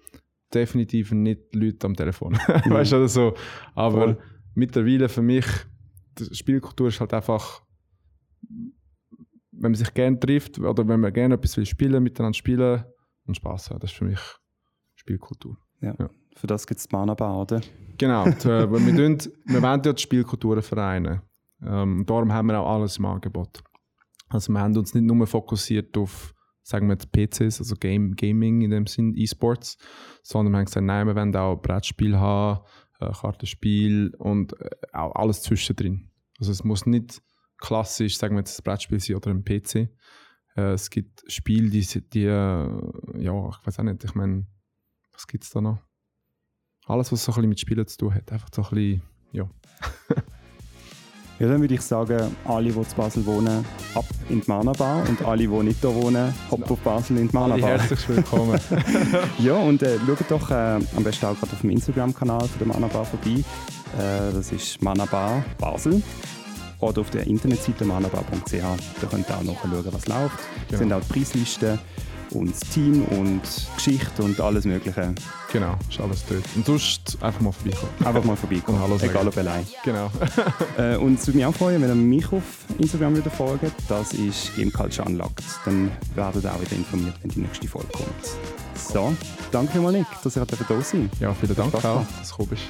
[0.53, 2.35] definitiv nicht Leute am Telefon.
[2.67, 3.35] Weißt du, so.
[3.75, 4.19] Aber Voll.
[4.55, 5.47] mittlerweile für mich,
[6.19, 7.63] die Spielkultur ist halt einfach,
[9.61, 12.85] wenn man sich gerne trifft oder wenn man gerne etwas will spielen, miteinander spielen
[13.27, 13.81] und Spaß haben.
[13.81, 14.21] Das ist für mich
[14.95, 15.57] Spielkultur.
[15.81, 15.95] Ja.
[15.99, 16.11] ja.
[16.35, 17.61] Für das gibt es die Mana-Bar, oder?
[17.97, 18.25] Genau.
[18.25, 21.23] Die, äh, wir, tun, wir wollen ja die Spielkulturen vereinen.
[21.63, 23.63] Ähm, darum haben wir auch alles im Angebot.
[24.29, 26.35] Also wir haben uns nicht nur fokussiert auf
[26.69, 29.79] sagen wir jetzt PCs, also Game, Gaming in dem Sinn, E-Sports,
[30.23, 32.61] sondern wir haben gesagt, nein, wir wollen auch Brettspiel haben,
[33.01, 36.11] äh, Kartenspiel und äh, auch alles zwischendrin.
[36.39, 37.23] Also es muss nicht
[37.59, 39.91] klassisch, sagen wir jetzt, ein Brettspiel sein oder ein PC.
[40.57, 41.81] Äh, es gibt Spiele, die,
[42.11, 42.31] die äh,
[43.19, 44.47] ja, ich weiß auch nicht, ich meine,
[45.13, 45.79] was gibt es da noch?
[46.87, 49.03] Alles, was so ein bisschen mit Spielen zu tun hat, einfach so ein bisschen,
[49.33, 49.51] ja.
[51.41, 55.09] Ja, dann würde ich sagen, alle, die zu Basel wohnen, ab in die Mana Bar
[55.09, 57.79] und alle, die nicht hier wohnen, hopp auf Basel in die Mana Bar.
[57.79, 58.59] Herzlich willkommen.
[59.39, 62.67] ja, und äh, schaut doch äh, am besten auch gerade auf dem Instagram-Kanal von der
[62.67, 63.45] Mana Bar vorbei.
[63.97, 66.03] Äh, das ist Mana Bar Basel.
[66.81, 68.53] Oder auf der Internetseite manabar.ch.
[68.53, 70.39] Da könnt ihr auch nachschauen, was läuft.
[70.39, 70.79] Es genau.
[70.79, 71.79] sind auch die Preislisten
[72.33, 73.43] und das Team und
[73.76, 75.14] Geschichte und alles Mögliche.
[75.53, 76.45] Genau, ist alles dort.
[76.55, 77.93] Und sonst einfach mal vorbeikommen.
[78.05, 78.81] Einfach mal vorbeikommen.
[78.81, 79.66] Hallo Egal ob allein.
[79.85, 80.11] Genau.
[80.79, 82.43] äh, und es würde mich auch freuen, wenn ihr mich auf
[82.79, 83.72] Instagram wieder folgt.
[83.89, 85.45] Das ist Game Culture Unlocked.
[85.64, 88.09] Dann werdet ihr auch wieder informiert, wenn die nächste Folge kommt.
[88.74, 89.12] So,
[89.51, 92.62] danke vielmals, Nick, dass ihr da sein Ja, vielen Dank auch, dass du bist.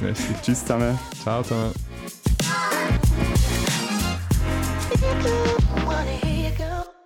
[0.42, 0.98] Tschüss zusammen.
[1.22, 1.72] Ciao zusammen.
[4.90, 6.97] If you do, wanna hear you go.